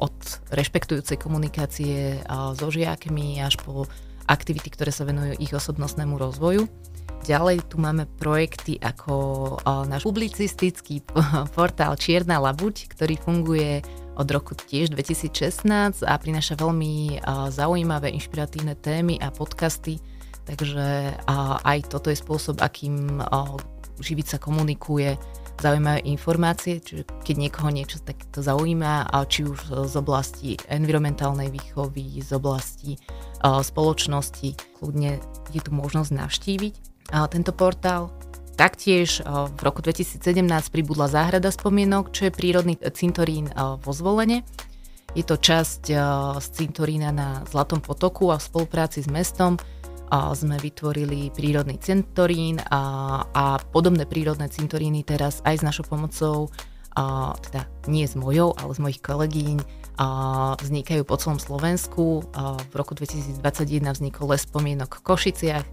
od 0.00 0.16
rešpektujúcej 0.54 1.20
komunikácie 1.20 2.24
so 2.56 2.72
žiakmi 2.72 3.44
až 3.44 3.60
po 3.60 3.84
aktivity, 4.24 4.72
ktoré 4.72 4.88
sa 4.88 5.04
venujú 5.04 5.36
ich 5.36 5.52
osobnostnému 5.52 6.16
rozvoju. 6.16 6.64
Ďalej 7.24 7.72
tu 7.72 7.80
máme 7.80 8.04
projekty 8.20 8.76
ako 8.80 9.56
náš 9.88 10.04
publicistický 10.04 11.04
portál 11.56 11.96
Čierna 11.96 12.40
labuť, 12.40 12.88
ktorý 12.92 13.16
funguje 13.20 13.80
od 14.14 14.28
roku 14.30 14.54
tiež 14.54 14.92
2016 14.94 16.04
a 16.04 16.14
prináša 16.20 16.54
veľmi 16.54 17.20
zaujímavé, 17.52 18.12
inšpiratívne 18.14 18.76
témy 18.78 19.18
a 19.20 19.32
podcasty, 19.32 19.98
Takže 20.44 21.18
aj 21.64 21.78
toto 21.88 22.12
je 22.12 22.20
spôsob, 22.20 22.60
akým 22.60 23.24
živica 24.00 24.36
komunikuje 24.36 25.16
zaujímavé 25.54 26.02
informácie, 26.10 26.82
čiže 26.82 27.06
keď 27.22 27.36
niekoho 27.38 27.70
niečo 27.70 28.02
takto 28.02 28.42
zaujíma, 28.42 29.06
či 29.30 29.46
už 29.46 29.86
z 29.86 29.94
oblasti 29.94 30.58
environmentálnej 30.66 31.48
výchovy, 31.48 32.20
z 32.20 32.30
oblasti 32.34 32.98
spoločnosti, 33.40 34.82
kľudne 34.82 35.22
je 35.54 35.60
tu 35.62 35.70
možnosť 35.70 36.10
navštíviť 36.10 36.74
tento 37.30 37.52
portál. 37.54 38.10
Taktiež 38.58 39.22
v 39.26 39.60
roku 39.62 39.82
2017 39.82 40.20
pribudla 40.74 41.06
záhrada 41.06 41.54
spomienok, 41.54 42.10
čo 42.10 42.28
je 42.28 42.32
prírodný 42.34 42.74
cintorín 42.94 43.50
vo 43.54 43.90
zvolenie. 43.94 44.42
Je 45.14 45.22
to 45.22 45.38
časť 45.38 45.82
z 46.42 46.46
cintorína 46.50 47.14
na 47.14 47.46
Zlatom 47.46 47.78
potoku 47.78 48.34
a 48.34 48.42
v 48.42 48.46
spolupráci 48.46 49.06
s 49.06 49.08
mestom 49.10 49.54
sme 50.34 50.56
vytvorili 50.60 51.34
prírodný 51.34 51.80
cintorín 51.82 52.62
a, 52.70 52.82
a 53.34 53.44
podobné 53.58 54.06
prírodné 54.06 54.46
cintoríny 54.46 55.02
teraz 55.02 55.42
aj 55.42 55.60
s 55.60 55.66
našou 55.66 55.84
pomocou, 55.88 56.52
a, 56.94 57.34
teda 57.38 57.66
nie 57.90 58.06
s 58.06 58.14
mojou, 58.14 58.54
ale 58.54 58.72
s 58.74 58.80
mojich 58.82 59.00
kolegyň, 59.02 59.58
a, 59.98 60.06
vznikajú 60.60 61.02
po 61.02 61.18
celom 61.18 61.42
Slovensku. 61.42 62.26
A 62.36 62.58
v 62.58 62.74
roku 62.78 62.94
2021 62.94 63.42
vznikol 63.90 64.30
les 64.30 64.46
spomienok 64.46 65.02
v 65.02 65.04
Košiciach, 65.04 65.66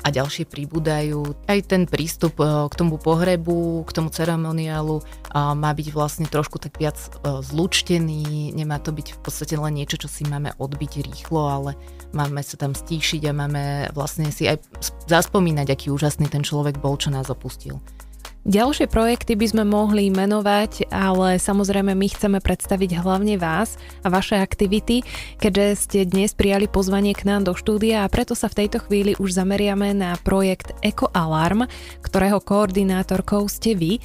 a 0.00 0.08
ďalšie 0.08 0.48
pribúdajú. 0.48 1.36
Aj 1.46 1.60
ten 1.64 1.84
prístup 1.84 2.40
e, 2.40 2.66
k 2.68 2.74
tomu 2.74 2.96
pohrebu, 2.96 3.84
k 3.84 3.90
tomu 3.92 4.08
ceremoniálu 4.08 5.04
má 5.34 5.70
byť 5.70 5.88
vlastne 5.94 6.26
trošku 6.26 6.58
tak 6.58 6.80
viac 6.80 6.96
e, 6.98 7.40
zlučtený, 7.44 8.52
nemá 8.56 8.82
to 8.82 8.90
byť 8.90 9.16
v 9.16 9.20
podstate 9.20 9.54
len 9.54 9.76
niečo, 9.76 10.00
čo 10.00 10.08
si 10.10 10.26
máme 10.26 10.56
odbiť 10.58 11.06
rýchlo, 11.06 11.46
ale 11.46 11.70
máme 12.10 12.42
sa 12.42 12.58
tam 12.58 12.74
stíšiť 12.74 13.30
a 13.30 13.32
máme 13.32 13.62
vlastne 13.94 14.28
si 14.34 14.50
aj 14.50 14.60
zaspomínať, 15.06 15.70
aký 15.70 15.94
úžasný 15.94 16.26
ten 16.26 16.42
človek 16.42 16.82
bol, 16.82 16.98
čo 16.98 17.14
nás 17.14 17.30
opustil. 17.30 17.78
Ďalšie 18.40 18.88
projekty 18.88 19.36
by 19.36 19.46
sme 19.52 19.64
mohli 19.68 20.08
menovať, 20.08 20.88
ale 20.88 21.36
samozrejme 21.36 21.92
my 21.92 22.08
chceme 22.08 22.40
predstaviť 22.40 23.04
hlavne 23.04 23.36
vás 23.36 23.76
a 24.00 24.08
vaše 24.08 24.40
aktivity, 24.40 25.04
keďže 25.36 25.66
ste 25.76 26.00
dnes 26.08 26.32
prijali 26.32 26.64
pozvanie 26.64 27.12
k 27.12 27.28
nám 27.28 27.44
do 27.44 27.52
štúdia 27.52 28.00
a 28.00 28.08
preto 28.08 28.32
sa 28.32 28.48
v 28.48 28.64
tejto 28.64 28.80
chvíli 28.88 29.12
už 29.20 29.36
zameriame 29.36 29.92
na 29.92 30.16
projekt 30.24 30.72
Eco 30.80 31.12
Alarm, 31.12 31.68
ktorého 32.00 32.40
koordinátorkou 32.40 33.44
ste 33.44 33.76
vy. 33.76 34.00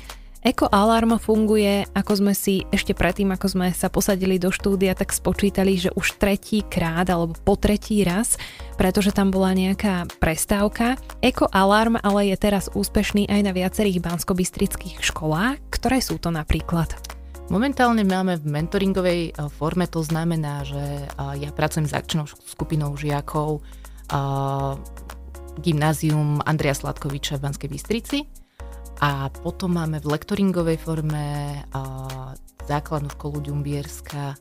Eko 0.46 0.70
Alarm 0.70 1.18
funguje, 1.18 1.90
ako 1.98 2.22
sme 2.22 2.38
si 2.38 2.70
ešte 2.70 2.94
predtým, 2.94 3.34
ako 3.34 3.58
sme 3.58 3.68
sa 3.74 3.90
posadili 3.90 4.38
do 4.38 4.54
štúdia, 4.54 4.94
tak 4.94 5.10
spočítali, 5.10 5.74
že 5.74 5.90
už 5.98 6.22
tretí 6.22 6.62
krát 6.62 7.10
alebo 7.10 7.34
po 7.34 7.58
tretí 7.58 8.06
raz, 8.06 8.38
pretože 8.78 9.10
tam 9.10 9.34
bola 9.34 9.58
nejaká 9.58 10.06
prestávka. 10.22 11.02
Eko 11.26 11.50
Alarm 11.50 11.98
ale 11.98 12.30
je 12.30 12.38
teraz 12.38 12.70
úspešný 12.78 13.26
aj 13.26 13.42
na 13.42 13.58
viacerých 13.58 14.06
banskobistrických 14.06 15.02
školách, 15.02 15.58
ktoré 15.74 15.98
sú 15.98 16.22
to 16.22 16.30
napríklad. 16.30 16.94
Momentálne 17.50 18.06
máme 18.06 18.38
v 18.38 18.46
mentoringovej 18.46 19.22
e, 19.34 19.50
forme, 19.50 19.90
to 19.90 20.06
znamená, 20.06 20.62
že 20.62 20.78
e, 20.78 21.06
ja 21.42 21.50
pracujem 21.58 21.90
s 21.90 21.98
akčnou 21.98 22.30
skupinou 22.30 22.94
žiakov 22.94 23.66
e, 24.14 24.22
gymnázium 25.58 26.46
Andreja 26.46 26.78
Sladkoviča 26.78 27.42
v 27.42 27.50
Banskej 27.50 27.70
Bystrici 27.74 28.45
a 29.04 29.28
potom 29.32 29.76
máme 29.76 30.00
v 30.00 30.16
lektoringovej 30.16 30.78
forme 30.80 31.26
základnú 32.66 33.12
školu 33.14 33.44
Ďumbierska, 33.44 34.40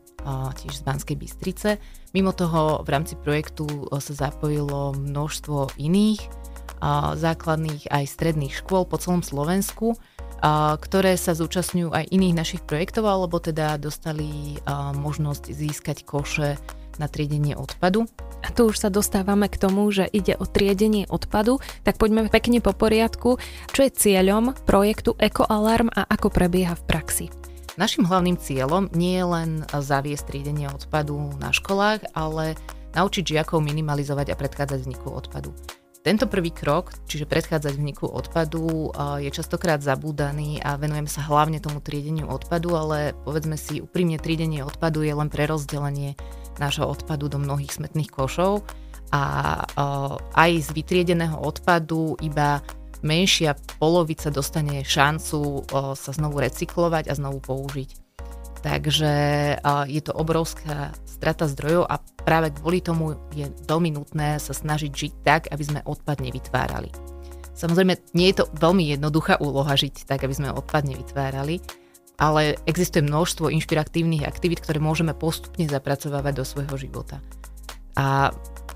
tiež 0.56 0.80
z 0.80 0.82
Banskej 0.82 1.16
Bystrice. 1.20 1.76
Mimo 2.16 2.32
toho 2.32 2.80
v 2.80 2.88
rámci 2.88 3.18
projektu 3.20 3.68
sa 4.00 4.12
zapojilo 4.14 4.96
množstvo 4.96 5.76
iných 5.76 6.22
základných 7.16 7.92
aj 7.92 8.04
stredných 8.08 8.54
škôl 8.56 8.88
po 8.88 8.96
celom 8.96 9.20
Slovensku, 9.20 9.96
ktoré 10.80 11.16
sa 11.16 11.32
zúčastňujú 11.32 11.92
aj 11.92 12.08
iných 12.12 12.34
našich 12.36 12.62
projektov, 12.64 13.08
alebo 13.08 13.40
teda 13.40 13.80
dostali 13.80 14.56
možnosť 14.96 15.52
získať 15.52 16.04
koše 16.04 16.56
na 16.96 17.10
triedenie 17.10 17.56
odpadu. 17.56 18.06
A 18.44 18.52
tu 18.52 18.68
už 18.68 18.76
sa 18.76 18.92
dostávame 18.92 19.48
k 19.48 19.56
tomu, 19.56 19.88
že 19.88 20.04
ide 20.10 20.36
o 20.36 20.44
triedenie 20.44 21.08
odpadu, 21.08 21.64
tak 21.80 21.96
poďme 21.96 22.28
pekne 22.28 22.60
po 22.60 22.76
poriadku. 22.76 23.40
Čo 23.72 23.80
je 23.88 23.90
cieľom 23.90 24.52
projektu 24.68 25.16
EcoAlarm 25.16 25.88
a 25.88 26.04
ako 26.04 26.28
prebieha 26.28 26.76
v 26.76 26.84
praxi? 26.84 27.26
Našim 27.74 28.06
hlavným 28.06 28.38
cieľom 28.38 28.92
nie 28.94 29.18
je 29.18 29.26
len 29.26 29.50
zaviesť 29.66 30.30
triedenie 30.30 30.70
odpadu 30.70 31.34
na 31.42 31.50
školách, 31.50 32.06
ale 32.14 32.54
naučiť 32.94 33.34
žiakov 33.34 33.58
minimalizovať 33.64 34.30
a 34.30 34.38
predchádzať 34.38 34.86
vzniku 34.86 35.10
odpadu. 35.10 35.50
Tento 36.04 36.28
prvý 36.28 36.52
krok, 36.52 36.92
čiže 37.08 37.24
predchádzať 37.24 37.80
vzniku 37.80 38.04
odpadu, 38.04 38.92
je 39.24 39.30
častokrát 39.32 39.80
zabúdaný 39.80 40.60
a 40.60 40.76
venujeme 40.76 41.08
sa 41.08 41.24
hlavne 41.24 41.64
tomu 41.64 41.80
triedeniu 41.80 42.28
odpadu, 42.28 42.76
ale 42.76 43.16
povedzme 43.24 43.56
si 43.56 43.80
úprimne, 43.80 44.20
triedenie 44.20 44.60
odpadu 44.60 45.00
je 45.00 45.16
len 45.16 45.32
prerozdelenie 45.32 46.12
nášho 46.58 46.86
odpadu 46.86 47.28
do 47.28 47.38
mnohých 47.42 47.76
smetných 47.76 48.10
košov 48.10 48.66
a 49.14 49.22
aj 50.34 50.50
z 50.64 50.68
vytriedeného 50.74 51.38
odpadu 51.38 52.18
iba 52.24 52.62
menšia 53.04 53.52
polovica 53.76 54.32
dostane 54.32 54.80
šancu 54.80 55.68
sa 55.94 56.10
znovu 56.10 56.40
recyklovať 56.40 57.12
a 57.12 57.14
znovu 57.14 57.38
použiť. 57.44 57.90
Takže 58.64 59.12
je 59.92 60.00
to 60.00 60.16
obrovská 60.16 60.96
strata 61.04 61.44
zdrojov 61.44 61.84
a 61.84 62.00
práve 62.24 62.48
kvôli 62.56 62.80
tomu 62.80 63.12
je 63.36 63.52
veľmi 63.68 63.92
nutné 63.92 64.40
sa 64.40 64.56
snažiť 64.56 64.88
žiť 64.88 65.12
tak, 65.20 65.52
aby 65.52 65.62
sme 65.62 65.80
odpad 65.84 66.24
nevytvárali. 66.24 66.88
Samozrejme, 67.54 68.16
nie 68.16 68.32
je 68.32 68.42
to 68.42 68.50
veľmi 68.56 68.88
jednoduchá 68.88 69.38
úloha 69.38 69.76
žiť 69.76 70.08
tak, 70.08 70.24
aby 70.24 70.34
sme 70.34 70.50
odpad 70.50 70.90
nevytvárali, 70.90 71.60
ale 72.18 72.56
existuje 72.64 73.02
množstvo 73.02 73.50
inšpiratívnych 73.50 74.26
aktivít, 74.26 74.62
ktoré 74.62 74.78
môžeme 74.78 75.14
postupne 75.14 75.66
zapracovávať 75.66 76.32
do 76.34 76.44
svojho 76.46 76.76
života. 76.78 77.18
A 77.98 78.30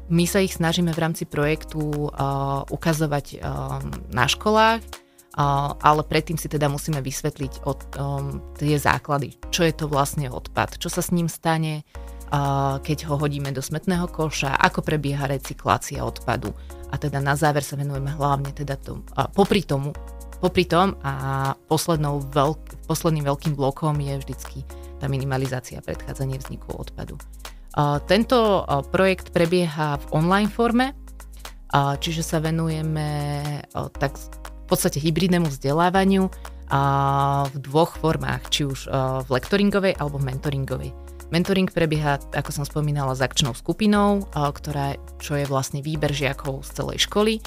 my 0.09 0.25
sa 0.25 0.40
ich 0.40 0.57
snažíme 0.57 0.90
v 0.95 1.02
rámci 1.02 1.28
projektu 1.28 1.78
uh, 1.78 2.64
ukazovať 2.71 3.26
uh, 3.38 3.83
na 4.11 4.25
školách, 4.25 4.83
ale 5.78 6.02
predtým 6.02 6.35
si 6.35 6.50
teda 6.50 6.66
musíme 6.66 6.99
vysvetliť 6.99 7.62
od, 7.62 7.80
um, 7.95 8.42
tie 8.59 8.75
základy, 8.75 9.38
čo 9.54 9.62
je 9.62 9.71
to 9.71 9.87
vlastne 9.87 10.26
odpad, 10.26 10.83
čo 10.83 10.90
sa 10.90 10.99
s 10.99 11.14
ním 11.14 11.30
stane, 11.30 11.87
uh, 12.35 12.83
keď 12.83 13.07
ho 13.07 13.14
hodíme 13.23 13.54
do 13.54 13.62
smetného 13.62 14.11
koša, 14.11 14.59
ako 14.59 14.83
prebieha 14.83 15.30
recyklácia 15.30 16.02
odpadu. 16.02 16.50
A 16.90 16.99
teda 16.99 17.23
na 17.23 17.38
záver 17.38 17.62
sa 17.62 17.78
venujeme 17.78 18.11
hlavne 18.18 18.50
teda 18.50 18.75
tom, 18.83 19.07
uh, 19.14 19.30
popri 19.30 19.62
tomu, 19.62 19.95
popri 20.38 20.64
tom 20.64 20.95
a 21.02 21.52
poslednou 21.66 22.23
veľk, 22.30 22.87
posledným 22.87 23.26
veľkým 23.26 23.54
blokom 23.59 23.99
je 23.99 24.14
vždycky 24.23 24.62
tá 24.99 25.07
minimalizácia 25.07 25.78
predchádzanie 25.83 26.38
vzniku 26.42 26.75
odpadu. 26.75 27.18
Tento 28.11 28.66
projekt 28.90 29.30
prebieha 29.30 30.02
v 30.02 30.04
online 30.11 30.50
forme, 30.50 30.99
čiže 31.75 32.26
sa 32.26 32.42
venujeme 32.42 33.07
tak 34.00 34.18
v 34.18 34.64
podstate 34.66 34.99
hybridnému 34.99 35.47
vzdelávaniu 35.47 36.26
v 37.49 37.57
dvoch 37.62 37.97
formách, 38.02 38.50
či 38.50 38.66
už 38.66 38.90
v 39.25 39.28
lektoringovej 39.30 39.95
alebo 40.02 40.18
v 40.18 40.35
mentoringovej. 40.35 40.90
Mentoring 41.28 41.68
prebieha, 41.68 42.16
ako 42.33 42.50
som 42.50 42.64
spomínala, 42.64 43.12
s 43.12 43.21
akčnou 43.21 43.52
skupinou, 43.52 44.25
ktorá, 44.33 44.97
čo 45.21 45.37
je 45.37 45.45
vlastne 45.45 45.85
výber 45.85 46.09
žiakov 46.09 46.64
z 46.64 46.73
celej 46.73 47.04
školy. 47.04 47.45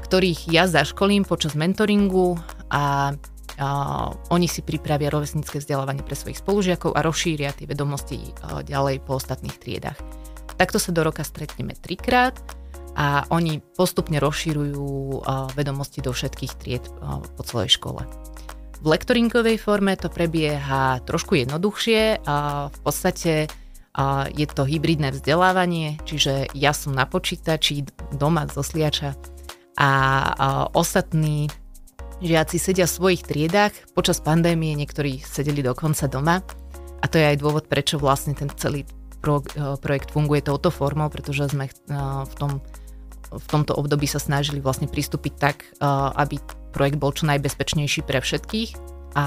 Ktorých 0.00 0.48
ja 0.48 0.64
zaškolím 0.70 1.28
počas 1.28 1.52
mentoringu 1.58 2.40
a 2.72 3.12
Uh, 3.52 4.16
oni 4.32 4.48
si 4.48 4.64
pripravia 4.64 5.12
rovesnícke 5.12 5.60
vzdelávanie 5.60 6.00
pre 6.00 6.16
svojich 6.16 6.40
spolužiakov 6.40 6.96
a 6.96 7.04
rozšíria 7.04 7.52
tie 7.52 7.68
vedomosti 7.68 8.16
uh, 8.16 8.64
ďalej 8.64 9.04
po 9.04 9.20
ostatných 9.20 9.60
triedach. 9.60 10.00
Takto 10.56 10.80
sa 10.80 10.88
do 10.88 11.04
roka 11.04 11.20
stretneme 11.20 11.76
trikrát 11.76 12.32
a 12.96 13.28
oni 13.28 13.60
postupne 13.76 14.16
rozšírujú 14.24 14.88
uh, 15.20 15.52
vedomosti 15.52 16.00
do 16.00 16.16
všetkých 16.16 16.52
tried 16.64 16.80
uh, 17.04 17.20
po 17.20 17.44
celej 17.44 17.76
škole. 17.76 18.08
V 18.80 18.86
lektoringovej 18.88 19.60
forme 19.60 20.00
to 20.00 20.08
prebieha 20.08 21.04
trošku 21.04 21.36
jednoduchšie 21.44 22.24
v 22.72 22.78
podstate 22.80 23.52
je 24.32 24.46
to 24.48 24.64
hybridné 24.64 25.12
vzdelávanie, 25.12 26.00
čiže 26.08 26.48
ja 26.56 26.72
som 26.72 26.96
na 26.96 27.04
počítači 27.04 27.84
doma 28.16 28.48
zo 28.48 28.64
sliača 28.64 29.12
a 29.76 30.68
ostatní 30.76 31.48
Žiaci 32.22 32.56
sedia 32.62 32.86
v 32.86 32.94
svojich 32.94 33.22
triedách, 33.26 33.74
počas 33.98 34.22
pandémie 34.22 34.78
niektorí 34.78 35.18
sedeli 35.18 35.58
dokonca 35.58 36.06
doma 36.06 36.38
a 37.02 37.04
to 37.10 37.18
je 37.18 37.34
aj 37.34 37.42
dôvod, 37.42 37.66
prečo 37.66 37.98
vlastne 37.98 38.30
ten 38.30 38.46
celý 38.54 38.86
e, 38.86 39.42
projekt 39.82 40.14
funguje 40.14 40.38
touto 40.46 40.70
formou, 40.70 41.10
pretože 41.10 41.50
sme 41.50 41.66
e, 41.66 41.72
v, 42.22 42.34
tom, 42.38 42.62
v 43.26 43.46
tomto 43.50 43.74
období 43.74 44.06
sa 44.06 44.22
snažili 44.22 44.62
vlastne 44.62 44.86
pristúpiť 44.86 45.34
tak, 45.34 45.66
e, 45.66 45.82
aby 46.14 46.38
projekt 46.70 47.02
bol 47.02 47.10
čo 47.10 47.26
najbezpečnejší 47.26 48.06
pre 48.06 48.22
všetkých 48.22 48.70
a 49.18 49.24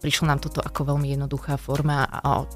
prišlo 0.00 0.32
nám 0.32 0.40
toto 0.40 0.64
ako 0.64 0.96
veľmi 0.96 1.14
jednoduchá 1.14 1.60
forma, 1.60 2.10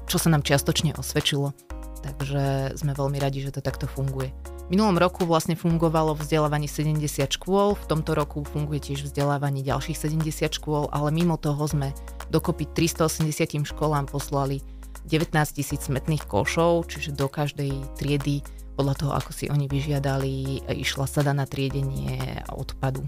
čo 0.09 0.19
sa 0.19 0.27
nám 0.27 0.43
čiastočne 0.43 0.97
osvedčilo. 0.97 1.55
Takže 2.03 2.75
sme 2.75 2.91
veľmi 2.91 3.23
radi, 3.23 3.39
že 3.39 3.55
to 3.55 3.63
takto 3.63 3.87
funguje. 3.87 4.35
Minulom 4.71 4.95
roku 4.95 5.27
vlastne 5.27 5.59
fungovalo 5.59 6.15
vzdelávanie 6.15 6.71
70 6.71 7.03
škôl, 7.35 7.75
v 7.75 7.85
tomto 7.91 8.15
roku 8.15 8.47
funguje 8.47 8.79
tiež 8.79 9.11
vzdelávanie 9.11 9.59
ďalších 9.59 10.07
70 10.07 10.55
škôl, 10.55 10.87
ale 10.95 11.11
mimo 11.11 11.35
toho 11.35 11.67
sme 11.67 11.91
dokopy 12.31 12.71
380 12.71 13.67
školám 13.67 14.07
poslali 14.07 14.63
19 15.03 15.35
tisíc 15.51 15.91
smetných 15.91 16.23
košov, 16.23 16.87
čiže 16.87 17.11
do 17.11 17.27
každej 17.27 17.75
triedy 17.99 18.39
podľa 18.79 18.95
toho, 18.95 19.11
ako 19.19 19.31
si 19.35 19.51
oni 19.51 19.67
vyžiadali, 19.67 20.63
išla 20.71 21.11
sada 21.11 21.35
na 21.35 21.43
triedenie 21.43 22.41
odpadu. 22.49 23.03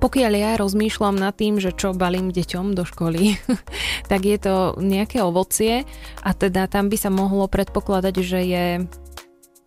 Pokiaľ 0.00 0.32
ja 0.32 0.50
rozmýšľam 0.56 1.20
nad 1.20 1.36
tým, 1.36 1.60
že 1.60 1.76
čo 1.76 1.92
balím 1.92 2.32
deťom 2.32 2.72
do 2.72 2.88
školy, 2.88 3.36
tak 4.10 4.24
je 4.24 4.36
to 4.40 4.76
nejaké 4.80 5.20
ovocie 5.20 5.84
a 6.24 6.30
teda 6.32 6.68
tam 6.68 6.88
by 6.88 6.96
sa 6.96 7.12
mohlo 7.12 7.48
predpokladať, 7.48 8.14
že 8.24 8.40
je 8.44 8.64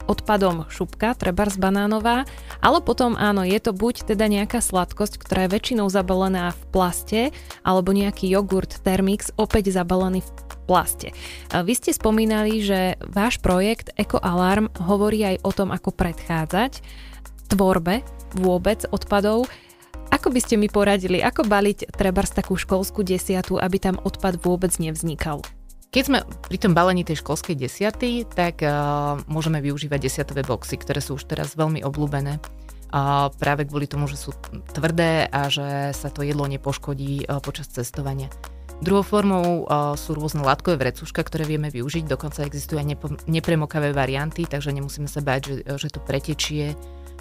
odpadom 0.05 0.67
šupka, 0.67 1.15
trebárs 1.15 1.55
banánová, 1.55 2.27
ale 2.60 2.79
potom 2.83 3.15
áno, 3.15 3.43
je 3.48 3.60
to 3.60 3.72
buď 3.72 4.13
teda 4.13 4.27
nejaká 4.27 4.60
sladkosť, 4.60 5.19
ktorá 5.19 5.45
je 5.48 5.53
väčšinou 5.55 5.88
zabalená 5.91 6.51
v 6.51 6.63
plaste, 6.72 7.22
alebo 7.63 7.95
nejaký 7.95 8.27
jogurt 8.27 8.83
Thermix 8.83 9.31
opäť 9.39 9.72
zabalený 9.72 10.24
v 10.24 10.29
plaste. 10.63 11.12
Vy 11.51 11.74
ste 11.75 11.91
spomínali, 11.91 12.63
že 12.63 12.95
váš 13.03 13.39
projekt 13.43 13.91
Eco 14.00 14.19
Alarm 14.19 14.72
hovorí 14.79 15.24
aj 15.24 15.43
o 15.43 15.51
tom, 15.51 15.69
ako 15.75 15.91
predchádzať 15.91 16.79
tvorbe 17.51 18.01
vôbec 18.39 18.88
odpadov. 18.89 19.45
Ako 20.13 20.29
by 20.29 20.39
ste 20.39 20.55
mi 20.62 20.69
poradili, 20.69 21.19
ako 21.19 21.50
baliť 21.50 21.93
trebárs 21.98 22.31
takú 22.31 22.53
školskú 22.53 23.01
desiatu, 23.01 23.57
aby 23.57 23.81
tam 23.81 23.98
odpad 24.01 24.39
vôbec 24.39 24.72
nevznikal? 24.77 25.41
Keď 25.94 26.04
sme 26.10 26.26
pri 26.26 26.58
tom 26.58 26.74
balení 26.74 27.06
tej 27.06 27.22
školskej 27.22 27.54
desiaty, 27.54 28.26
tak 28.26 28.66
uh, 28.66 29.22
môžeme 29.30 29.62
využívať 29.62 30.00
desiatové 30.02 30.42
boxy, 30.42 30.82
ktoré 30.82 30.98
sú 30.98 31.22
už 31.22 31.30
teraz 31.30 31.54
veľmi 31.54 31.86
obľúbené. 31.86 32.42
Uh, 32.90 33.30
práve 33.38 33.70
kvôli 33.70 33.86
tomu, 33.86 34.10
že 34.10 34.18
sú 34.18 34.34
tvrdé 34.74 35.30
a 35.30 35.54
že 35.54 35.94
sa 35.94 36.10
to 36.10 36.26
jedlo 36.26 36.50
nepoškodí 36.50 37.30
uh, 37.30 37.38
počas 37.46 37.70
cestovania. 37.70 38.34
Druhou 38.82 39.06
formou 39.06 39.70
uh, 39.70 39.94
sú 39.94 40.18
rôzne 40.18 40.42
látkové 40.42 40.82
vrecuška, 40.82 41.22
ktoré 41.22 41.46
vieme 41.46 41.70
využiť, 41.70 42.10
dokonca 42.10 42.42
existujú 42.42 42.82
aj 42.82 42.88
nepo, 42.90 43.14
nepremokavé 43.30 43.94
varianty, 43.94 44.50
takže 44.50 44.74
nemusíme 44.74 45.06
sa 45.06 45.22
báť, 45.22 45.42
že, 45.46 45.56
že 45.78 45.94
to 45.94 46.02
pretečie, 46.02 46.74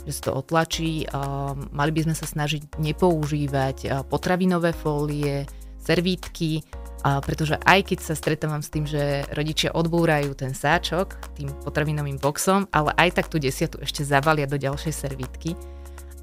že 0.09 0.12
sa 0.17 0.33
to 0.33 0.41
otlačí. 0.41 1.04
Uh, 1.13 1.52
mali 1.76 1.93
by 1.93 2.08
sme 2.08 2.17
sa 2.17 2.25
snažiť 2.25 2.80
nepoužívať 2.80 3.76
uh, 3.85 4.00
potravinové 4.00 4.73
fólie, 4.73 5.45
servítky, 5.76 6.65
pretože 7.02 7.58
aj 7.67 7.93
keď 7.93 7.99
sa 7.99 8.15
stretávam 8.15 8.62
s 8.62 8.71
tým, 8.71 8.86
že 8.86 9.26
rodičia 9.34 9.75
odbúrajú 9.75 10.38
ten 10.38 10.54
sáčok 10.54 11.34
tým 11.34 11.50
potravinovým 11.67 12.23
boxom, 12.23 12.71
ale 12.71 12.95
aj 12.95 13.19
tak 13.19 13.26
tú 13.26 13.43
desiatu 13.43 13.82
ešte 13.82 14.06
zavalia 14.06 14.47
do 14.47 14.54
ďalšej 14.54 14.95
servítky 14.95 15.58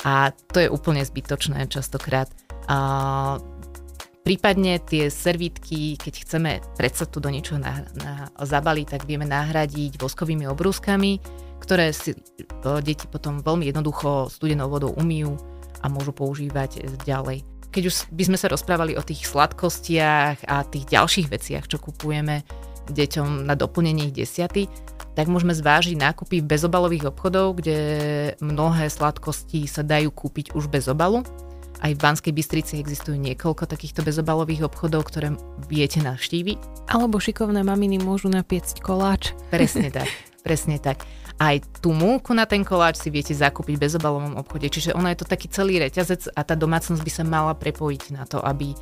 a 0.07 0.31
to 0.31 0.63
je 0.63 0.71
úplne 0.71 1.03
zbytočné 1.03 1.67
častokrát. 1.67 2.31
A 2.71 2.77
prípadne 4.23 4.79
tie 4.79 5.11
servítky, 5.11 5.99
keď 5.99 6.13
chceme 6.23 6.51
predsa 6.79 7.03
tu 7.03 7.19
do 7.19 7.27
niečoho 7.27 7.59
na, 7.59 7.83
na, 7.99 8.31
zabaliť, 8.39 8.95
tak 8.95 9.01
vieme 9.03 9.27
nahradiť 9.27 9.99
voskovými 9.99 10.47
obrúskami, 10.47 11.19
ktoré 11.59 11.91
si 11.91 12.15
deti 12.79 13.05
potom 13.11 13.43
veľmi 13.43 13.67
jednoducho 13.67 14.31
studenou 14.31 14.71
vodou 14.71 14.95
umýjú 14.95 15.35
a 15.83 15.91
môžu 15.91 16.15
používať 16.15 16.87
ďalej 17.03 17.43
keď 17.69 17.83
už 17.89 17.95
by 18.09 18.23
sme 18.29 18.37
sa 18.37 18.49
rozprávali 18.49 18.97
o 18.97 19.05
tých 19.05 19.29
sladkostiach 19.29 20.45
a 20.49 20.65
tých 20.65 20.89
ďalších 20.89 21.27
veciach, 21.29 21.65
čo 21.69 21.77
kupujeme 21.77 22.41
deťom 22.89 23.45
na 23.45 23.53
doplnenie 23.53 24.09
ich 24.09 24.17
desiaty, 24.25 24.65
tak 25.13 25.29
môžeme 25.29 25.53
zvážiť 25.53 25.99
nákupy 25.99 26.41
v 26.41 26.49
bezobalových 26.49 27.13
obchodov, 27.13 27.61
kde 27.61 27.77
mnohé 28.41 28.89
sladkosti 28.89 29.69
sa 29.69 29.85
dajú 29.85 30.09
kúpiť 30.09 30.57
už 30.57 30.71
bez 30.71 30.89
obalu. 30.89 31.21
Aj 31.79 31.91
v 31.95 32.01
Banskej 32.01 32.35
Bystrici 32.35 32.75
existujú 32.79 33.15
niekoľko 33.15 33.63
takýchto 33.63 34.03
bezobalových 34.03 34.67
obchodov, 34.67 35.07
ktoré 35.07 35.31
viete 35.71 36.03
navštíviť. 36.03 36.91
Alebo 36.91 37.23
šikovné 37.23 37.63
maminy 37.63 38.03
môžu 38.03 38.27
napiecť 38.27 38.83
koláč. 38.83 39.31
Presne 39.47 39.87
tak, 39.97 40.09
presne 40.43 40.75
tak 40.81 41.07
aj 41.39 41.79
tú 41.79 41.95
múku 41.95 42.35
na 42.35 42.43
ten 42.43 42.67
koláč 42.67 42.99
si 42.99 43.07
viete 43.07 43.31
zakúpiť 43.31 43.79
v 43.79 43.83
bezobalovom 43.87 44.35
obchode. 44.35 44.67
Čiže 44.67 44.91
ono 44.91 45.07
je 45.07 45.23
to 45.23 45.25
taký 45.25 45.47
celý 45.47 45.79
reťazec 45.79 46.35
a 46.35 46.43
tá 46.43 46.53
domácnosť 46.59 46.99
by 46.99 47.11
sa 47.11 47.23
mala 47.23 47.55
prepojiť 47.55 48.03
na 48.11 48.27
to, 48.27 48.43
aby, 48.43 48.75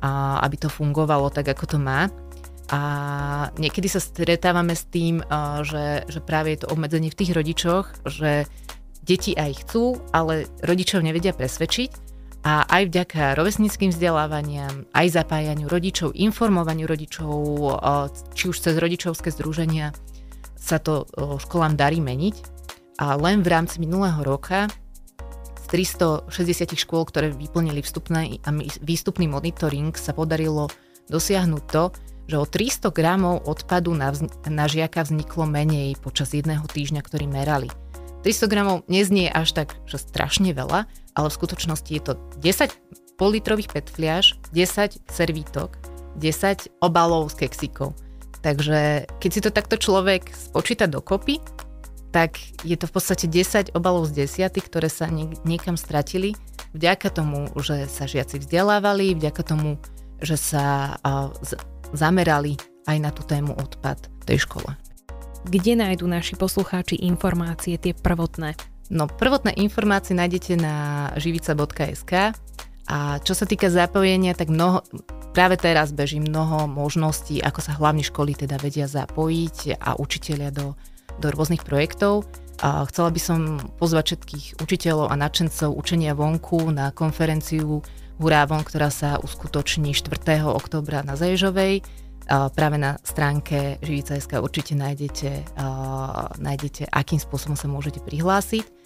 a, 0.00 0.40
aby 0.40 0.56
to 0.56 0.72
fungovalo 0.72 1.28
tak, 1.28 1.52
ako 1.52 1.76
to 1.76 1.78
má. 1.78 2.08
A 2.68 2.80
niekedy 3.60 3.88
sa 3.92 4.00
stretávame 4.00 4.72
s 4.72 4.88
tým, 4.88 5.20
a, 5.20 5.60
že, 5.60 6.08
že 6.08 6.24
práve 6.24 6.56
je 6.56 6.64
to 6.64 6.72
obmedzenie 6.72 7.12
v 7.12 7.18
tých 7.20 7.36
rodičoch, 7.36 8.08
že 8.08 8.48
deti 9.04 9.36
aj 9.36 9.68
chcú, 9.68 10.00
ale 10.12 10.48
rodičov 10.64 11.04
nevedia 11.04 11.36
presvedčiť. 11.36 12.08
A 12.48 12.64
aj 12.64 12.88
vďaka 12.88 13.36
rovesníckým 13.36 13.92
vzdelávaniam, 13.92 14.88
aj 14.96 15.06
zapájaniu 15.12 15.68
rodičov, 15.68 16.16
informovaniu 16.16 16.88
rodičov, 16.88 17.34
či 18.32 18.44
už 18.48 18.56
cez 18.62 18.78
rodičovské 18.78 19.28
združenia, 19.34 19.92
sa 20.68 20.76
to 20.76 21.08
školám 21.40 21.80
darí 21.80 22.04
meniť 22.04 22.36
a 23.00 23.16
len 23.16 23.40
v 23.40 23.48
rámci 23.48 23.80
minulého 23.80 24.20
roka 24.20 24.68
z 25.64 25.88
360 25.88 26.76
škôl, 26.76 27.08
ktoré 27.08 27.32
vyplnili 27.32 27.80
vstupný 27.80 28.44
a 28.44 28.52
výstupný 28.84 29.24
monitoring, 29.24 29.96
sa 29.96 30.12
podarilo 30.12 30.68
dosiahnuť 31.08 31.64
to, 31.72 31.84
že 32.28 32.36
o 32.36 32.44
300 32.44 32.92
gramov 32.92 33.48
odpadu 33.48 33.96
na, 33.96 34.12
vz- 34.12 34.28
na 34.52 34.68
žiaka 34.68 35.08
vzniklo 35.08 35.48
menej 35.48 35.96
počas 35.96 36.36
jedného 36.36 36.68
týždňa, 36.68 37.00
ktorý 37.00 37.24
merali. 37.24 37.72
300 38.20 38.52
gramov 38.52 38.84
neznie 38.92 39.32
až 39.32 39.56
tak, 39.56 39.80
že 39.88 39.96
strašne 39.96 40.52
veľa, 40.52 40.84
ale 41.16 41.26
v 41.32 41.38
skutočnosti 41.40 41.88
je 41.88 42.02
to 42.04 42.12
10 42.44 43.16
politrových 43.16 43.72
petfliaž, 43.72 44.36
10 44.52 45.08
servítok, 45.08 45.80
10 46.20 46.68
obalov 46.84 47.32
s 47.32 47.40
keksikou. 47.40 47.96
Takže 48.38 49.10
keď 49.18 49.30
si 49.30 49.40
to 49.42 49.50
takto 49.50 49.76
človek 49.76 50.30
spočíta 50.30 50.86
dokopy, 50.86 51.42
tak 52.08 52.40
je 52.64 52.72
to 52.78 52.88
v 52.88 52.94
podstate 52.94 53.26
10 53.28 53.76
obalov 53.76 54.08
z 54.08 54.24
desiaty, 54.24 54.64
ktoré 54.64 54.88
sa 54.88 55.10
niekam 55.44 55.76
stratili 55.76 56.32
vďaka 56.72 57.12
tomu, 57.12 57.52
že 57.60 57.84
sa 57.84 58.08
žiaci 58.08 58.40
vzdelávali, 58.40 59.12
vďaka 59.16 59.42
tomu, 59.44 59.76
že 60.24 60.40
sa 60.40 60.96
zamerali 61.92 62.56
aj 62.88 62.96
na 62.96 63.10
tú 63.12 63.22
tému 63.28 63.52
odpad 63.56 64.08
tej 64.24 64.48
škole. 64.48 64.72
Kde 65.48 65.78
nájdú 65.78 66.08
naši 66.08 66.34
poslucháči 66.34 66.98
informácie, 67.04 67.76
tie 67.76 67.92
prvotné? 67.92 68.56
No, 68.88 69.04
prvotné 69.04 69.52
informácie 69.60 70.16
nájdete 70.16 70.56
na 70.56 71.08
živica.sk 71.20 72.32
a 72.88 73.20
čo 73.20 73.36
sa 73.36 73.44
týka 73.44 73.68
zapojenia, 73.68 74.32
tak 74.32 74.48
mnoho, 74.48 74.80
práve 75.36 75.60
teraz 75.60 75.92
beží 75.92 76.24
mnoho 76.24 76.64
možností, 76.64 77.44
ako 77.44 77.60
sa 77.60 77.76
hlavne 77.76 78.00
školy 78.00 78.32
teda 78.32 78.56
vedia 78.56 78.88
zapojiť 78.88 79.76
a 79.76 80.00
učitelia 80.00 80.48
do, 80.48 80.72
do 81.20 81.28
rôznych 81.28 81.68
projektov. 81.68 82.24
A 82.64 82.88
chcela 82.88 83.12
by 83.12 83.20
som 83.20 83.60
pozvať 83.76 84.16
všetkých 84.16 84.46
učiteľov 84.64 85.12
a 85.12 85.20
nadšencov 85.20 85.76
učenia 85.76 86.16
vonku 86.16 86.72
na 86.72 86.90
konferenciu 86.90 87.84
Hurávon, 88.18 88.66
ktorá 88.66 88.90
sa 88.90 89.20
uskutoční 89.22 89.94
4. 89.94 90.42
oktobra 90.48 91.04
na 91.06 91.14
Zaježovej. 91.14 91.84
Práve 92.28 92.76
na 92.76 92.98
stránke 93.04 93.78
Živica.sk 93.78 94.42
určite 94.42 94.74
nájdete, 94.74 95.54
nájdete, 96.40 96.90
akým 96.90 97.20
spôsobom 97.22 97.54
sa 97.54 97.70
môžete 97.70 98.02
prihlásiť. 98.02 98.77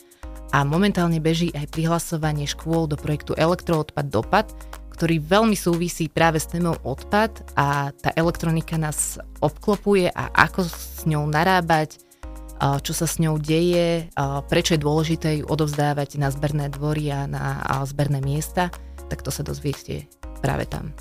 A 0.52 0.62
momentálne 0.68 1.16
beží 1.18 1.48
aj 1.56 1.72
prihlasovanie 1.72 2.44
škôl 2.44 2.84
do 2.84 3.00
projektu 3.00 3.32
Elektroodpad 3.32 4.06
dopad, 4.12 4.46
ktorý 4.92 5.18
veľmi 5.18 5.56
súvisí 5.56 6.06
práve 6.06 6.38
s 6.38 6.46
témou 6.46 6.76
odpad 6.84 7.42
a 7.56 7.90
tá 7.96 8.12
elektronika 8.14 8.76
nás 8.76 9.16
obklopuje 9.40 10.12
a 10.12 10.28
ako 10.36 10.68
s 10.68 11.02
ňou 11.08 11.26
narábať, 11.26 11.98
čo 12.86 12.92
sa 12.94 13.10
s 13.10 13.18
ňou 13.18 13.40
deje, 13.42 14.06
prečo 14.46 14.78
je 14.78 14.84
dôležité 14.84 15.42
ju 15.42 15.44
odovzdávať 15.50 16.20
na 16.22 16.30
zberné 16.30 16.70
dvory 16.70 17.10
a 17.10 17.26
na 17.26 17.58
zberné 17.82 18.22
miesta, 18.22 18.70
tak 19.10 19.26
to 19.26 19.34
sa 19.34 19.42
dozviete 19.42 20.06
práve 20.38 20.70
tam. 20.70 20.94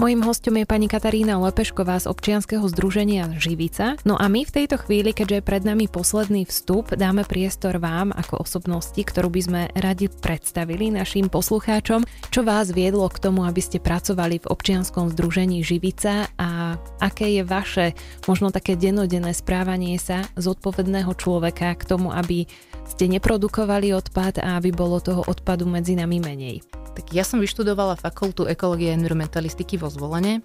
Mojím 0.00 0.24
hostom 0.24 0.56
je 0.56 0.64
pani 0.64 0.88
Katarína 0.88 1.36
Lepešková 1.36 2.00
z 2.00 2.08
občianskeho 2.08 2.64
združenia 2.64 3.36
Živica. 3.36 4.00
No 4.08 4.16
a 4.16 4.24
my 4.32 4.48
v 4.48 4.54
tejto 4.64 4.80
chvíli, 4.80 5.12
keďže 5.12 5.38
je 5.38 5.44
pred 5.44 5.62
nami 5.68 5.84
posledný 5.84 6.48
vstup, 6.48 6.96
dáme 6.96 7.28
priestor 7.28 7.76
vám 7.76 8.08
ako 8.08 8.40
osobnosti, 8.40 8.96
ktorú 8.96 9.28
by 9.28 9.40
sme 9.44 9.62
radi 9.76 10.08
predstavili 10.08 10.88
našim 10.88 11.28
poslucháčom. 11.28 12.08
Čo 12.32 12.40
vás 12.40 12.72
viedlo 12.72 13.04
k 13.12 13.20
tomu, 13.20 13.44
aby 13.44 13.60
ste 13.60 13.84
pracovali 13.84 14.40
v 14.40 14.48
občianskom 14.48 15.12
združení 15.12 15.60
Živica 15.60 16.32
a 16.40 16.80
aké 16.96 17.28
je 17.36 17.42
vaše 17.44 17.86
možno 18.24 18.48
také 18.48 18.80
denodenné 18.80 19.36
správanie 19.36 20.00
sa 20.00 20.24
zodpovedného 20.40 21.12
človeka 21.20 21.76
k 21.76 21.84
tomu, 21.84 22.08
aby 22.16 22.48
ste 22.92 23.08
neprodukovali 23.08 23.96
odpad 23.96 24.44
a 24.44 24.60
aby 24.60 24.68
bolo 24.68 25.00
toho 25.00 25.24
odpadu 25.24 25.64
medzi 25.64 25.96
nami 25.96 26.20
menej. 26.20 26.60
Tak 26.92 27.08
ja 27.16 27.24
som 27.24 27.40
vyštudovala 27.40 27.96
fakultu 27.96 28.44
ekológie 28.44 28.92
a 28.92 28.96
environmentalistiky 29.00 29.80
vo 29.80 29.88
Zvolene 29.88 30.44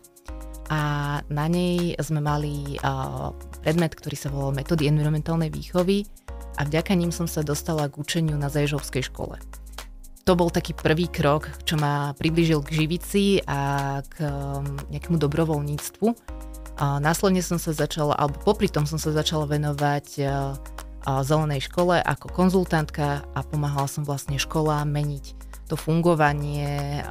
a 0.72 1.20
na 1.28 1.46
nej 1.52 1.92
sme 2.00 2.24
mali 2.24 2.80
predmet, 3.60 3.92
ktorý 4.00 4.16
sa 4.16 4.32
volal 4.32 4.56
metódy 4.56 4.88
environmentálnej 4.88 5.52
výchovy 5.52 6.08
a 6.56 6.64
vďaka 6.64 6.96
ním 6.96 7.12
som 7.12 7.28
sa 7.28 7.44
dostala 7.44 7.92
k 7.92 8.00
učeniu 8.00 8.40
na 8.40 8.48
Zajžovskej 8.48 9.12
škole. 9.12 9.36
To 10.24 10.36
bol 10.36 10.48
taký 10.48 10.72
prvý 10.76 11.08
krok, 11.12 11.52
čo 11.64 11.76
ma 11.80 12.12
priblížil 12.16 12.64
k 12.64 12.84
živici 12.84 13.40
a 13.48 14.00
k 14.08 14.28
nejakému 14.92 15.20
dobrovoľníctvu. 15.20 16.08
A 16.78 17.00
následne 17.00 17.40
som 17.40 17.60
sa 17.60 17.72
začala, 17.72 18.16
alebo 18.16 18.40
popri 18.44 18.68
tom 18.72 18.84
som 18.84 19.00
sa 19.00 19.16
začala 19.16 19.48
venovať 19.48 20.08
zelenej 21.24 21.68
škole 21.72 22.00
ako 22.04 22.28
konzultantka 22.32 23.24
a 23.32 23.40
pomáhala 23.44 23.88
som 23.88 24.04
vlastne 24.04 24.36
školám 24.36 24.88
meniť 24.92 25.26
to 25.68 25.76
fungovanie, 25.76 27.04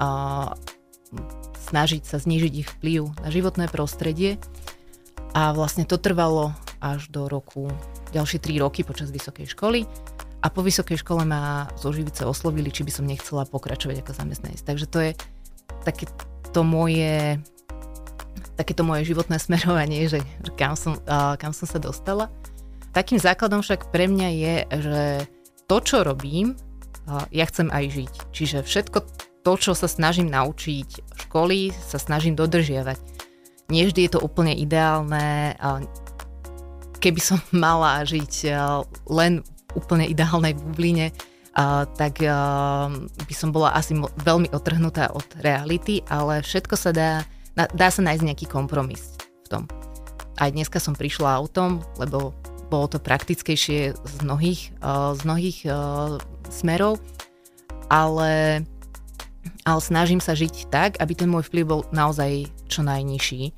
snažiť 1.69 2.03
sa 2.05 2.17
znížiť 2.17 2.53
ich 2.57 2.69
vplyv 2.81 3.13
na 3.21 3.29
životné 3.29 3.69
prostredie. 3.69 4.41
A 5.37 5.53
vlastne 5.53 5.85
to 5.85 6.01
trvalo 6.01 6.57
až 6.81 7.13
do 7.13 7.29
roku, 7.29 7.69
ďalšie 8.17 8.41
3 8.41 8.65
roky 8.65 8.81
počas 8.81 9.13
vysokej 9.13 9.53
školy. 9.53 9.85
A 10.41 10.49
po 10.49 10.65
vysokej 10.65 11.05
škole 11.05 11.29
ma 11.29 11.69
zo 11.77 11.93
Živice 11.93 12.25
oslovili, 12.25 12.73
či 12.73 12.85
by 12.87 12.93
som 12.93 13.05
nechcela 13.05 13.45
pokračovať 13.45 14.01
ako 14.01 14.13
zamestnanec. 14.17 14.61
Takže 14.65 14.87
to 14.89 14.99
je 15.05 15.11
také 15.85 16.09
to 16.57 16.65
moje 16.65 17.37
takéto 18.57 18.83
moje 18.83 19.05
životné 19.05 19.37
smerovanie, 19.47 20.09
že, 20.09 20.25
že 20.41 20.51
kam, 20.57 20.75
som, 20.75 20.97
uh, 21.05 21.37
kam 21.37 21.53
som 21.53 21.69
sa 21.69 21.77
dostala. 21.77 22.33
Takým 22.97 23.21
základom 23.21 23.61
však 23.61 23.93
pre 23.93 24.09
mňa 24.09 24.29
je, 24.33 24.55
že 24.81 25.03
to, 25.69 25.85
čo 25.85 26.01
robím, 26.01 26.57
ja 27.29 27.45
chcem 27.45 27.69
aj 27.69 27.85
žiť. 27.93 28.15
Čiže 28.33 28.59
všetko 28.65 28.99
to, 29.45 29.53
čo 29.61 29.77
sa 29.77 29.85
snažím 29.85 30.33
naučiť 30.33 30.89
v 31.05 31.19
školy, 31.29 31.59
sa 31.77 32.01
snažím 32.01 32.33
dodržiavať. 32.41 32.97
Nie 33.69 33.85
vždy 33.85 34.09
je 34.09 34.13
to 34.17 34.25
úplne 34.25 34.57
ideálne. 34.57 35.53
Keby 37.05 37.21
som 37.21 37.37
mala 37.53 38.01
žiť 38.01 38.49
len 39.13 39.45
v 39.45 39.71
úplne 39.77 40.09
ideálnej 40.09 40.57
bubline, 40.57 41.13
tak 42.01 42.25
by 43.29 43.35
som 43.37 43.53
bola 43.53 43.77
asi 43.77 43.93
veľmi 44.25 44.57
otrhnutá 44.57 45.13
od 45.13 45.29
reality, 45.45 46.01
ale 46.09 46.41
všetko 46.41 46.75
sa 46.81 46.97
dá, 46.97 47.21
dá 47.77 47.93
sa 47.93 48.01
nájsť 48.01 48.25
nejaký 48.25 48.47
kompromis 48.49 49.21
v 49.45 49.53
tom. 49.53 49.63
Aj 50.41 50.49
dneska 50.49 50.81
som 50.81 50.97
prišla 50.97 51.37
autom, 51.37 51.85
lebo 52.01 52.33
bolo 52.67 52.87
to 52.91 52.99
praktickejšie 52.99 53.95
z 53.95 54.15
mnohých, 54.23 54.75
z 55.15 55.21
mnohých 55.23 55.59
smerov, 56.51 56.99
ale, 57.91 58.63
ale 59.63 59.81
snažím 59.81 60.19
sa 60.19 60.35
žiť 60.35 60.71
tak, 60.71 60.99
aby 60.99 61.13
ten 61.15 61.31
môj 61.31 61.47
vplyv 61.47 61.65
bol 61.67 61.81
naozaj 61.95 62.51
čo 62.67 62.83
najnižší 62.83 63.55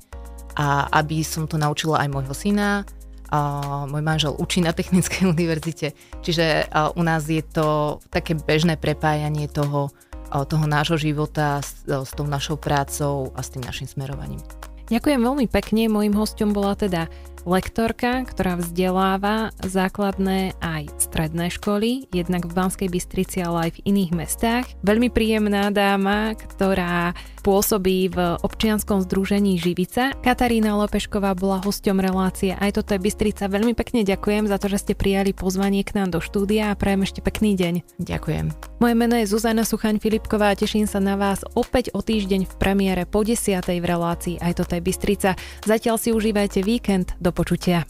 a 0.59 0.89
aby 1.01 1.23
som 1.25 1.49
to 1.49 1.57
naučila 1.57 2.01
aj 2.03 2.09
môjho 2.09 2.35
syna, 2.35 2.83
a 3.29 3.85
môj 3.85 4.01
manžel 4.01 4.33
učí 4.41 4.57
na 4.57 4.73
Technickej 4.73 5.29
univerzite, 5.33 5.93
čiže 6.25 6.65
u 6.97 7.01
nás 7.05 7.29
je 7.29 7.45
to 7.45 8.01
také 8.09 8.33
bežné 8.33 8.73
prepájanie 8.73 9.45
toho, 9.45 9.93
toho 10.29 10.65
nášho 10.65 10.97
života 10.97 11.61
s, 11.61 11.85
s 11.85 12.11
tou 12.17 12.25
našou 12.25 12.57
prácou 12.57 13.29
a 13.37 13.45
s 13.45 13.53
tým 13.53 13.61
našim 13.65 13.85
smerovaním. 13.85 14.41
Ďakujem 14.89 15.21
veľmi 15.21 15.45
pekne. 15.45 15.85
Mojím 15.85 16.17
hostom 16.17 16.49
bola 16.49 16.73
teda 16.73 17.05
lektorka, 17.45 18.25
ktorá 18.27 18.59
vzdeláva 18.59 19.51
základné 19.61 20.57
aj 20.59 20.89
stredné 20.99 21.51
školy, 21.53 22.07
jednak 22.11 22.47
v 22.47 22.55
Banskej 22.55 22.89
Bystrici, 22.91 23.43
ale 23.43 23.69
aj 23.69 23.71
v 23.79 23.83
iných 23.95 24.11
mestách. 24.15 24.65
Veľmi 24.83 25.11
príjemná 25.11 25.69
dáma, 25.69 26.35
ktorá 26.35 27.13
pôsobí 27.39 28.11
v 28.11 28.37
občianskom 28.43 29.01
združení 29.07 29.57
Živica. 29.57 30.13
Katarína 30.19 30.75
Lopešková 30.75 31.33
bola 31.33 31.63
hosťom 31.63 31.97
relácie 31.97 32.53
Aj 32.53 32.69
toto 32.75 32.93
je 32.93 32.99
Bystrica. 33.01 33.47
Veľmi 33.47 33.73
pekne 33.73 34.03
ďakujem 34.03 34.45
za 34.45 34.59
to, 34.59 34.67
že 34.67 34.83
ste 34.83 34.93
prijali 34.93 35.31
pozvanie 35.31 35.81
k 35.87 35.95
nám 35.97 36.13
do 36.13 36.19
štúdia 36.19 36.69
a 36.69 36.77
prajem 36.77 37.07
ešte 37.07 37.23
pekný 37.23 37.55
deň. 37.55 37.73
Ďakujem. 37.97 38.45
Moje 38.83 38.95
meno 38.95 39.15
je 39.15 39.25
Zuzana 39.27 39.63
Suchaň 39.63 39.99
Filipková 40.03 40.51
a 40.51 40.59
teším 40.59 40.85
sa 40.85 40.99
na 40.99 41.15
vás 41.15 41.43
opäť 41.55 41.91
o 41.95 42.03
týždeň 42.03 42.47
v 42.47 42.53
premiére 42.59 43.03
po 43.07 43.23
10. 43.23 43.59
v 43.65 43.85
relácii 43.87 44.35
Aj 44.39 44.53
toto 44.53 44.75
je 44.75 44.83
Bystrica. 44.83 45.39
Zatiaľ 45.63 45.95
si 45.99 46.11
užívajte 46.11 46.63
víkend. 46.63 47.15
Do 47.29 47.45
počutia. 47.45 47.85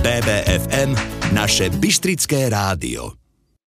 BBFM, 0.00 0.96
naše 1.36 1.68
Bystrické 1.68 2.48
rádio. 2.48 3.25